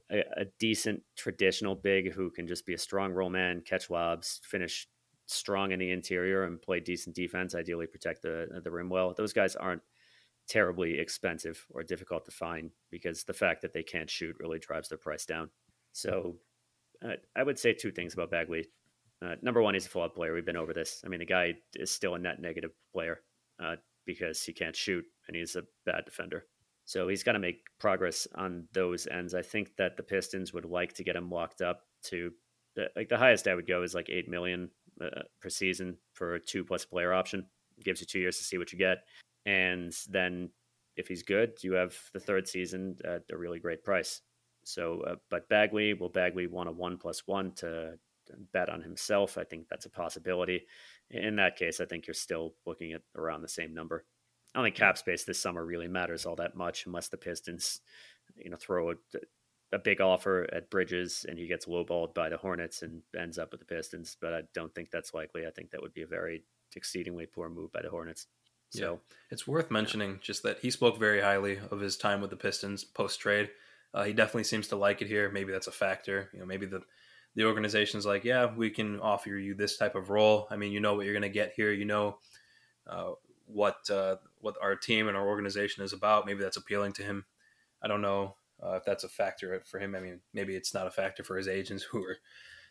[0.09, 4.39] a, a, decent traditional big who can just be a strong roll man, catch lobs,
[4.45, 4.87] finish
[5.25, 7.53] strong in the interior, and play decent defense.
[7.53, 9.13] Ideally, protect the the rim well.
[9.13, 9.81] Those guys aren't
[10.47, 14.87] terribly expensive or difficult to find because the fact that they can't shoot really drives
[14.87, 15.49] their price down.
[15.91, 16.37] So
[17.03, 18.67] uh, I would say two things about Bagley.
[19.21, 20.33] Uh, number one, he's a flawed player.
[20.33, 21.01] We've been over this.
[21.05, 23.19] I mean, the guy is still a net negative player
[23.61, 26.45] uh, because he can't shoot and he's a bad defender.
[26.85, 29.35] So he's got to make progress on those ends.
[29.35, 32.31] I think that the Pistons would like to get him locked up to
[32.95, 34.69] like the highest I would go is like eight million
[35.01, 37.45] uh, per season for a two plus player option.
[37.77, 38.99] It gives you two years to see what you get,
[39.45, 40.49] and then
[40.95, 44.21] if he's good, you have the third season at a really great price.
[44.65, 47.97] So, uh, but Bagley will Bagley want a one plus one to
[48.53, 49.37] bet on himself.
[49.37, 50.65] I think that's a possibility.
[51.09, 54.05] In that case, I think you're still looking at around the same number.
[54.53, 57.81] I don't think cap space this summer really matters all that much unless the Pistons,
[58.35, 58.95] you know, throw a,
[59.71, 63.51] a big offer at Bridges and he gets lowballed by the Hornets and ends up
[63.51, 64.17] with the Pistons.
[64.19, 65.45] But I don't think that's likely.
[65.45, 66.43] I think that would be a very
[66.75, 68.27] exceedingly poor move by the Hornets.
[68.71, 69.15] So yeah.
[69.31, 72.83] it's worth mentioning just that he spoke very highly of his time with the Pistons
[72.83, 73.49] post trade.
[73.93, 75.31] Uh, he definitely seems to like it here.
[75.31, 76.29] Maybe that's a factor.
[76.33, 76.81] You know, maybe the
[77.35, 80.47] the organization's like, yeah, we can offer you this type of role.
[80.49, 81.71] I mean, you know what you're going to get here.
[81.71, 82.17] You know
[82.87, 83.11] uh,
[83.45, 86.25] what uh, what our team and our organization is about.
[86.25, 87.25] Maybe that's appealing to him.
[87.81, 89.95] I don't know uh, if that's a factor for him.
[89.95, 92.17] I mean, maybe it's not a factor for his agents who are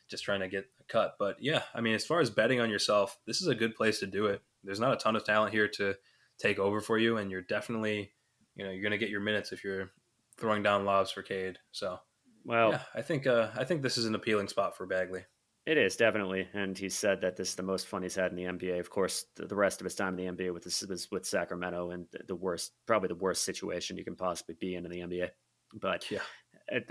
[0.09, 1.17] just trying to get a cut.
[1.19, 4.01] But yeah, I mean, as far as betting on yourself, this is a good place
[4.01, 4.43] to do it.
[4.65, 5.95] There's not a ton of talent here to
[6.39, 8.13] take over for you, and you're definitely,
[8.57, 9.91] you know, you're going to get your minutes if you're
[10.39, 11.59] throwing down lobs for Cade.
[11.73, 12.01] So,
[12.49, 15.25] well, yeah, I think uh, I think this is an appealing spot for Bagley.
[15.67, 18.37] It is definitely, and he said that this is the most fun he's had in
[18.37, 18.81] the NBA.
[18.81, 21.91] Of course, the, rest of his time in the NBA with this was with Sacramento,
[21.91, 25.29] and the, worst, probably the worst situation you can possibly be in in the NBA.
[25.75, 26.21] But yeah,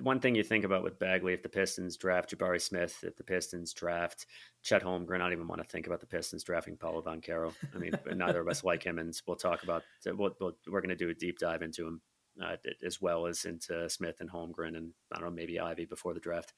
[0.04, 3.24] one thing you think about with Bagley, if the Pistons draft Jabari Smith, if the
[3.24, 4.28] Pistons draft
[4.62, 7.52] Chet Holmgren, I don't even want to think about the Pistons drafting Paolo Banchero.
[7.74, 9.82] I mean, neither of us like him, and we'll talk about.
[10.06, 12.00] We'll, we are going to do a deep dive into him
[12.44, 16.14] uh, as well as into Smith and Holmgren, and I don't know maybe Ivey before
[16.14, 16.54] the draft.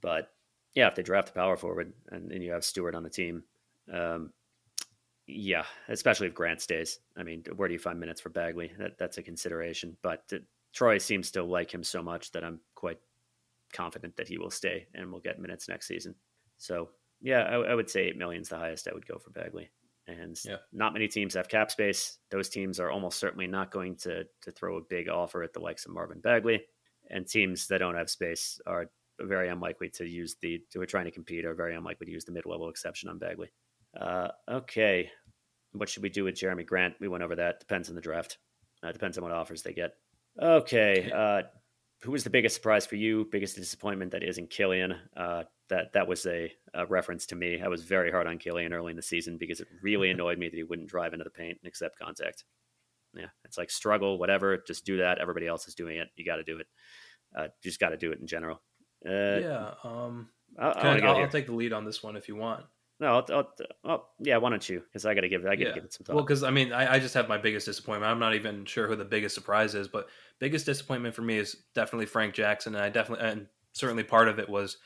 [0.00, 0.30] But
[0.74, 3.44] yeah, if they draft a power forward and, and you have Stewart on the team,
[3.92, 4.32] um,
[5.26, 7.00] yeah, especially if Grant stays.
[7.16, 8.72] I mean, where do you find minutes for Bagley?
[8.78, 9.96] That, that's a consideration.
[10.02, 10.38] But uh,
[10.72, 12.98] Troy seems to like him so much that I'm quite
[13.72, 16.14] confident that he will stay and will get minutes next season.
[16.58, 16.90] So
[17.20, 19.70] yeah, I, I would say eight million is the highest I would go for Bagley.
[20.08, 20.56] And yeah.
[20.72, 22.18] not many teams have cap space.
[22.30, 25.60] Those teams are almost certainly not going to to throw a big offer at the
[25.60, 26.62] likes of Marvin Bagley.
[27.10, 28.86] And teams that don't have space are
[29.20, 32.24] very unlikely to use the who are trying to compete are very unlikely to use
[32.24, 33.50] the mid level exception on Bagley.
[33.98, 35.10] Uh, okay,
[35.72, 36.94] what should we do with Jerami Grant?
[37.00, 37.60] We went over that.
[37.60, 38.38] Depends on the draft.
[38.82, 39.92] Uh, depends on what offers they get.
[40.40, 41.42] Okay, uh,
[42.02, 43.26] who was the biggest surprise for you?
[43.30, 44.94] Biggest disappointment that isn't Killian.
[45.16, 47.60] Uh, that that was a, a, reference to me.
[47.60, 50.48] I was very hard on Killian early in the season because it really annoyed me
[50.48, 52.44] that he wouldn't drive into the paint and accept contact.
[53.14, 54.62] Yeah, it's like struggle, whatever.
[54.66, 55.18] Just do that.
[55.18, 56.08] Everybody else is doing it.
[56.16, 56.66] You got to do it.
[57.36, 58.60] Uh, you just got to do it in general.
[59.06, 59.70] Uh, yeah.
[59.84, 62.64] Um, I, I I'll, I'll take the lead on this one if you want.
[62.98, 63.52] No, I'll, I'll,
[63.84, 64.38] oh, yeah.
[64.38, 64.80] Why don't you?
[64.80, 65.74] Because I got to give I got to yeah.
[65.74, 66.16] give it some thought.
[66.16, 68.10] Well, because I mean, I, I, just have my biggest disappointment.
[68.10, 70.08] I'm not even sure who the biggest surprise is, but
[70.38, 74.38] biggest disappointment for me is definitely Frank Jackson, and I definitely and certainly part of
[74.38, 74.78] it was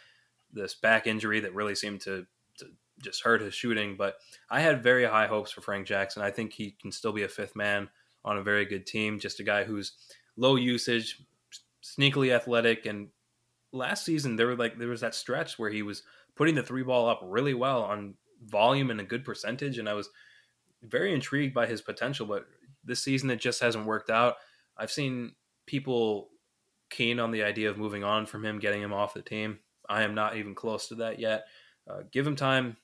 [0.53, 2.27] this back injury that really seemed to,
[2.59, 2.67] to
[3.03, 3.97] just hurt his shooting.
[3.97, 4.17] But
[4.51, 6.23] I had very high hopes for Frank Jackson.
[6.23, 7.89] I think he can still be a fifth man
[8.25, 9.19] on a very good team.
[9.19, 9.93] Just a guy who's
[10.37, 11.23] low usage,
[11.83, 13.09] sneakily athletic, and
[13.73, 16.03] last season there were like there was that stretch where he was
[16.35, 18.15] putting the three ball up really well on
[18.47, 20.11] volume and a good percentage, and I was
[20.83, 22.27] very intrigued by his potential.
[22.27, 22.47] But
[22.85, 24.37] this season it just hasn't worked out.
[24.77, 25.33] I've seen
[25.67, 26.31] people
[26.91, 29.61] keen on the idea of moving on from him, getting him off the team.
[29.91, 31.47] I am not even close to that yet.
[31.89, 32.77] Uh, give him time,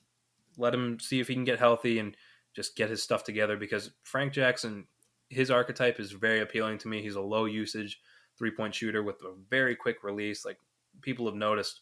[0.57, 2.15] let him see if he can get healthy and
[2.55, 4.85] just get his stuff together because Frank Jackson,
[5.29, 7.01] his archetype is very appealing to me.
[7.01, 7.99] He's a low usage
[8.37, 10.57] three point shooter with a very quick release, like
[11.01, 11.81] people have noticed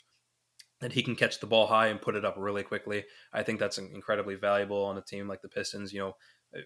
[0.82, 3.05] that he can catch the ball high and put it up really quickly.
[3.34, 5.93] I think that's incredibly valuable on a team like the Pistons.
[5.93, 6.15] You know,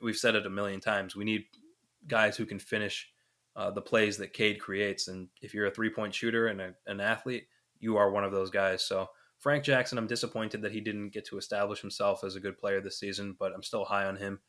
[0.02, 1.16] we've said it a million times.
[1.16, 1.46] We need
[2.08, 3.08] guys who can finish
[3.56, 5.08] uh, the plays that Cade creates.
[5.08, 7.48] And if you're a three point shooter and a, an athlete,
[7.80, 8.84] you are one of those guys.
[8.84, 9.08] So
[9.40, 12.82] Frank Jackson, I'm disappointed that he didn't get to establish himself as a good player
[12.82, 14.40] this season, but I'm still high on him,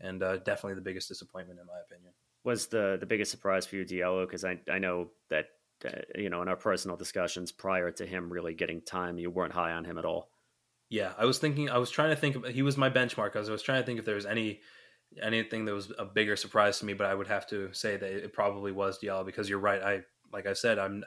[0.00, 2.12] and uh, definitely the biggest disappointment in my opinion.
[2.44, 4.26] Was the the biggest surprise for you, Diallo?
[4.26, 5.46] Because I I know that
[5.84, 9.52] uh, you know, in our personal discussions prior to him really getting time, you weren't
[9.52, 10.30] high on him at all.
[10.88, 11.68] Yeah, I was thinking.
[11.68, 12.36] I was trying to think.
[12.36, 13.36] Of, he was my benchmark.
[13.36, 14.60] I was, I was trying to think if there was any
[15.22, 16.94] anything that was a bigger surprise to me.
[16.94, 19.82] But I would have to say that it probably was Diallo because you're right.
[19.82, 20.00] I
[20.32, 21.04] like I said, I'm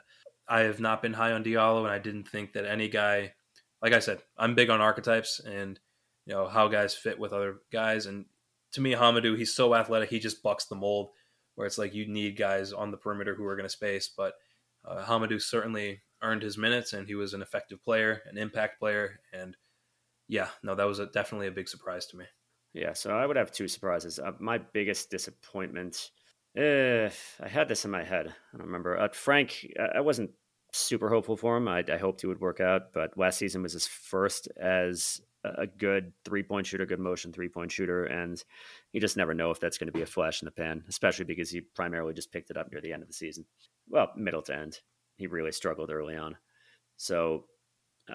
[0.50, 3.32] I have not been high on Diallo, and I didn't think that any guy,
[3.80, 5.78] like I said, I'm big on archetypes and
[6.26, 8.06] you know how guys fit with other guys.
[8.06, 8.26] And
[8.72, 11.10] to me, Hamidou, he's so athletic, he just bucks the mold.
[11.54, 14.34] Where it's like you need guys on the perimeter who are going to space, but
[14.84, 19.20] uh, Hamidou certainly earned his minutes, and he was an effective player, an impact player,
[19.32, 19.56] and
[20.28, 22.24] yeah, no, that was a, definitely a big surprise to me.
[22.72, 24.18] Yeah, so I would have two surprises.
[24.18, 26.10] Uh, my biggest disappointment,
[26.56, 28.28] uh, I had this in my head.
[28.54, 28.98] I don't remember.
[28.98, 30.30] Uh, Frank, I wasn't
[30.72, 31.68] super hopeful for him.
[31.68, 35.66] I, I hoped he would work out, but last season was his first as a
[35.66, 38.42] good three point shooter, good motion three point shooter, and
[38.92, 41.24] you just never know if that's going to be a flash in the pan, especially
[41.24, 43.44] because he primarily just picked it up near the end of the season.
[43.88, 44.80] Well, middle to end.
[45.16, 46.36] He really struggled early on.
[46.96, 47.44] So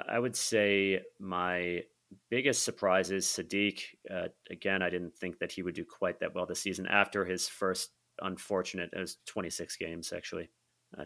[0.07, 1.83] I would say my
[2.29, 3.81] biggest surprise is Saddiq.
[4.09, 7.25] Uh, again, I didn't think that he would do quite that well this season after
[7.25, 7.91] his first
[8.21, 10.49] unfortunate, it was 26 games actually.
[10.97, 11.05] Uh,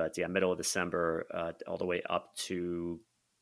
[0.00, 2.98] but yeah, middle of December, uh, all the way up to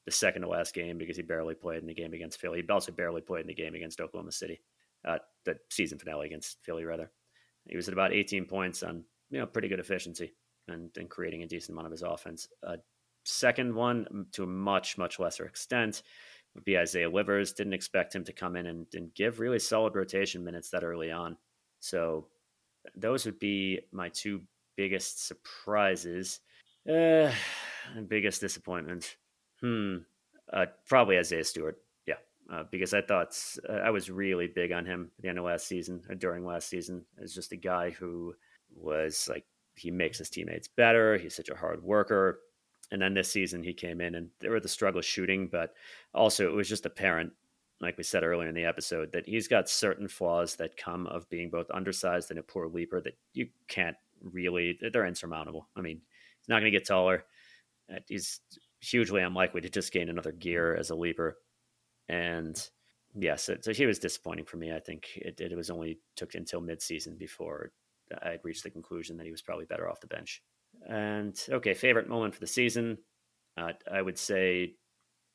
[0.07, 2.61] the second to last game because he barely played in the game against Philly.
[2.61, 4.61] He also barely played in the game against Oklahoma City,
[5.07, 7.13] uh, the season finale against Philly, rather.
[7.69, 10.35] He was at about 18 points on you know pretty good efficiency
[10.67, 12.49] and, and creating a decent amount of his offense.
[12.67, 12.79] Uh,
[13.25, 16.03] second one, to a much much lesser extent,
[16.57, 17.53] would be Isaiah Livers.
[17.53, 21.13] Didn't expect him to come in and, and give really solid rotation minutes that early
[21.13, 21.37] on.
[21.79, 22.27] So
[22.97, 24.41] those would be my two
[24.79, 26.39] biggest surprises.
[26.89, 27.33] Uh,
[28.09, 29.17] biggest disappointment.
[29.61, 29.99] Hmm.
[30.53, 31.79] Uh, probably Isaiah Stewart.
[32.07, 32.15] Yeah.
[32.51, 35.45] Uh, because I thought uh, I was really big on him at the end of
[35.45, 38.35] last season, or during last season, as just a guy who
[38.75, 41.19] was like, he makes his teammates better.
[41.19, 42.41] He's such a hard worker.
[42.91, 45.75] And then this season he came in and there were the struggles shooting, but
[46.15, 47.33] also it was just apparent,
[47.81, 51.29] like we said earlier in the episode, that he's got certain flaws that come of
[51.29, 55.69] being both undersized and a poor leaper that you can't really, they're insurmountable.
[55.77, 56.01] I mean,
[56.49, 57.25] not going to get taller.
[58.07, 58.41] He's
[58.81, 61.39] hugely unlikely to just gain another gear as a leaper.
[62.09, 62.61] And
[63.15, 64.73] yes, so, so he was disappointing for me.
[64.73, 67.73] I think it, it was only took until midseason before
[68.23, 70.43] I'd reached the conclusion that he was probably better off the bench.
[70.89, 72.99] And okay, favorite moment for the season,
[73.57, 74.75] uh, I would say,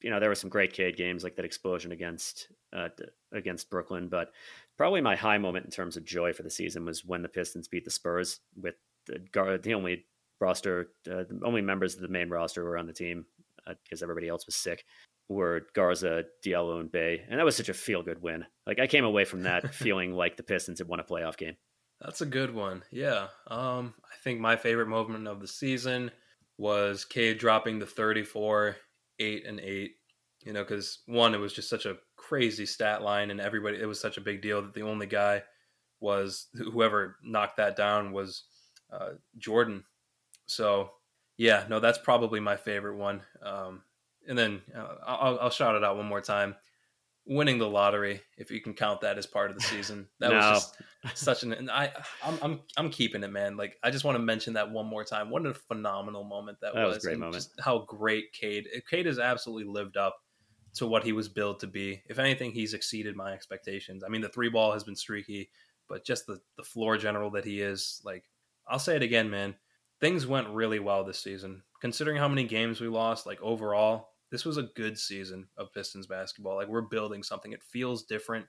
[0.02, 2.90] you know, there were some great Cade games like that explosion against uh,
[3.32, 4.32] against Brooklyn, but
[4.78, 7.68] probably my high moment in terms of joy for the season was when the Pistons
[7.68, 10.06] beat the Spurs with the guard, the only
[10.40, 13.26] roster, uh, the only members of the main roster were on the team
[13.66, 14.84] because uh, everybody else was sick
[15.30, 18.46] were Garza, Diallo, and Bey, and that was such a feel good win.
[18.68, 21.56] Like I came away from that feeling like the Pistons had won a playoff game.
[22.02, 22.84] That's a good one.
[22.92, 23.28] Yeah.
[23.48, 26.12] Um, I think my favorite moment of the season
[26.58, 28.76] was Cade dropping the 34,
[29.20, 29.92] 8, and 8.
[30.46, 33.86] You know, because one, it was just such a crazy stat line, and everybody, it
[33.86, 35.42] was such a big deal that the only guy
[36.02, 38.44] was whoever knocked that down was
[38.92, 39.86] uh, Jordan.
[40.54, 40.92] So,
[41.38, 43.22] yeah, no, that's probably my favorite one.
[43.42, 43.84] Um,
[44.28, 46.56] and then uh, I'll, I'll shout it out one more time
[47.26, 50.08] winning the lottery, if you can count that as part of the season.
[50.20, 50.38] That no.
[50.38, 50.74] was
[51.04, 51.54] just such an.
[51.54, 51.92] And I,
[52.24, 53.58] I'm, I'm, I'm keeping it, man.
[53.58, 55.30] Like I just want to mention that one more time.
[55.30, 56.96] What a phenomenal moment that, that was.
[56.96, 57.48] was great moment.
[57.60, 58.68] how great Cade.
[58.90, 60.16] Cade has absolutely lived up
[60.76, 62.02] to what he was built to be.
[62.08, 64.04] If anything, he's exceeded my expectations.
[64.04, 65.50] I mean, the three ball has been streaky,
[65.90, 68.02] but just the the floor general that he is.
[68.06, 68.24] Like
[68.68, 69.56] I'll say it again, man.
[70.04, 71.64] Things went really well this season.
[71.80, 76.08] Considering how many games we lost, like overall, this was a good season of Pistons
[76.08, 76.58] basketball.
[76.58, 77.54] Like we're building something.
[77.54, 78.46] It feels different,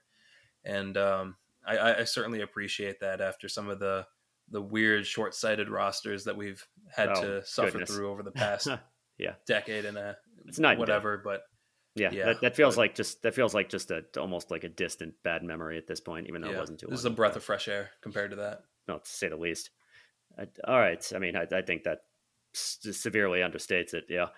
[0.65, 4.05] and um, I, I, certainly appreciate that after some of the
[4.51, 6.61] the weird short sighted rosters that we've
[6.93, 7.95] had oh, to suffer goodness.
[7.95, 8.67] through over the past
[9.17, 11.43] yeah decade and a it's not whatever, but.
[11.95, 14.65] Yeah, yeah that, that feels but, like just that feels like just a almost like
[14.65, 16.89] a distant bad memory at this point, even though yeah, it wasn't too.
[16.91, 18.63] This is a breath of fresh air compared to that.
[18.89, 19.71] No, to say the least.
[20.39, 21.99] I, all right, I mean, I, I think that
[22.53, 24.05] severely understates it.
[24.09, 24.29] Yeah,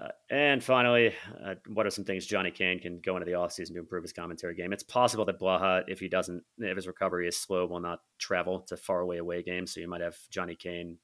[0.00, 3.72] uh, and finally, uh, what are some things Johnny Kane can go into the offseason
[3.74, 4.72] to improve his commentary game?
[4.72, 8.60] It's possible that Blaha, if he doesn't, if his recovery is slow, will not travel
[8.62, 9.72] to faraway away away games.
[9.72, 10.98] So you might have Johnny Kane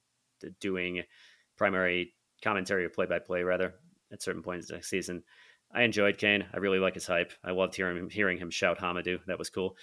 [0.60, 1.02] doing
[1.56, 3.74] primary commentary or play by play, rather,
[4.12, 5.22] at certain points next season.
[5.74, 6.44] I enjoyed Kane.
[6.52, 7.32] I really like his hype.
[7.42, 9.20] I loved hearing him, hearing him shout Hamidou.
[9.26, 9.76] That was cool.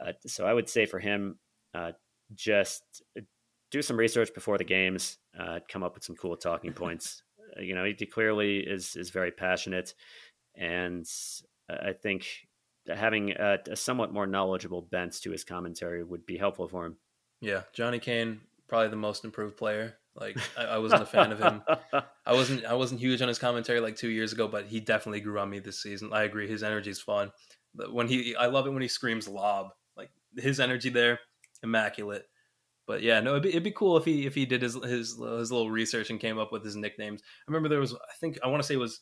[0.00, 1.38] Uh, so I would say for him,
[1.74, 1.92] uh,
[2.34, 3.02] just
[3.76, 7.22] do some research before the games, uh, come up with some cool talking points.
[7.60, 9.94] You know, he clearly is is very passionate,
[10.54, 11.06] and
[11.68, 12.26] I think
[12.88, 16.96] having a, a, somewhat more knowledgeable bent to his commentary would be helpful for him.
[17.40, 19.96] Yeah, Johnny Kane, probably the most improved player.
[20.14, 21.62] Like I, I wasn't a fan of him.
[22.26, 25.20] I wasn't I wasn't huge on his commentary like two years ago, but he definitely
[25.20, 26.10] grew on me this season.
[26.12, 27.30] I agree, his energy is fun.
[27.74, 29.72] But when he, I love it when he screams lob.
[29.96, 31.20] Like his energy there,
[31.62, 32.24] immaculate.
[32.86, 35.18] But yeah, no, it'd be, it'd be cool if he if he did his, his
[35.18, 37.22] his little research and came up with his nicknames.
[37.22, 39.00] I remember there was I think I want to say it was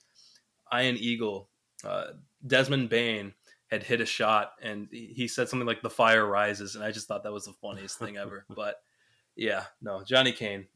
[0.72, 1.50] Iron Eagle,
[1.84, 2.06] uh,
[2.46, 3.34] Desmond Bane
[3.70, 7.08] had hit a shot and he said something like the fire rises and I just
[7.08, 8.46] thought that was the funniest thing ever.
[8.54, 8.76] But
[9.36, 10.66] yeah, no, Johnny Kane,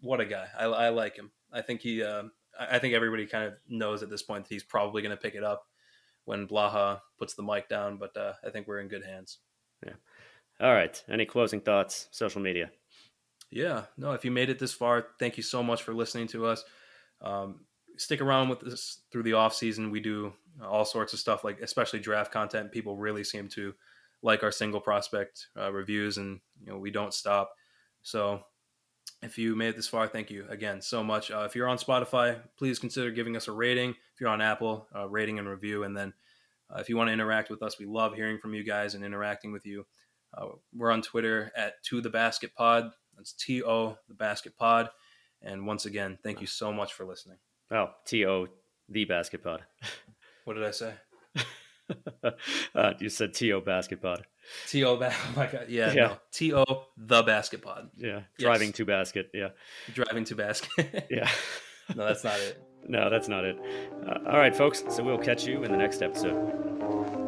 [0.00, 0.46] what a guy.
[0.58, 1.30] I, I like him.
[1.52, 2.24] I think he uh,
[2.58, 5.34] I think everybody kind of knows at this point that he's probably going to pick
[5.34, 5.66] it up
[6.24, 9.38] when Blaha puts the mic down, but uh, I think we're in good hands.
[9.84, 9.94] Yeah.
[10.62, 11.02] All right.
[11.10, 12.06] Any closing thoughts?
[12.12, 12.70] Social media.
[13.50, 13.82] Yeah.
[13.98, 16.64] No, if you made it this far, thank you so much for listening to us.
[17.20, 19.90] Um, stick around with us through the off season.
[19.90, 20.32] We do
[20.62, 22.70] all sorts of stuff, like especially draft content.
[22.70, 23.74] People really seem to
[24.22, 27.52] like our single prospect uh, reviews, and you know we don't stop.
[28.02, 28.42] So
[29.20, 31.30] if you made it this far, thank you again so much.
[31.30, 33.90] Uh, if you're on Spotify, please consider giving us a rating.
[33.90, 36.12] If you're on Apple, uh, rating and review, and then
[36.70, 39.04] uh, if you want to interact with us, we love hearing from you guys and
[39.04, 39.84] interacting with you.
[40.36, 42.90] Uh, we're on Twitter at To The Basket Pod.
[43.16, 44.90] That's T O The Basket Pod.
[45.42, 47.38] And once again, thank you so much for listening.
[47.70, 48.46] Oh, T O
[48.88, 49.62] The Basket Pod.
[50.44, 50.94] What did I say?
[52.74, 54.26] uh, you said T O Basket Pod.
[54.68, 54.96] T O.
[54.96, 56.06] Ba- oh my god, yeah, yeah.
[56.06, 56.16] No.
[56.32, 56.64] T O
[56.96, 57.90] The Basket Pod.
[57.96, 58.76] Yeah, driving yes.
[58.78, 59.30] to basket.
[59.32, 59.48] Yeah,
[59.94, 61.06] driving to basket.
[61.10, 61.30] yeah.
[61.94, 62.60] no, that's not it.
[62.88, 63.56] No, that's not it.
[64.04, 64.82] Uh, all right, folks.
[64.88, 67.21] So we'll catch you in the next episode.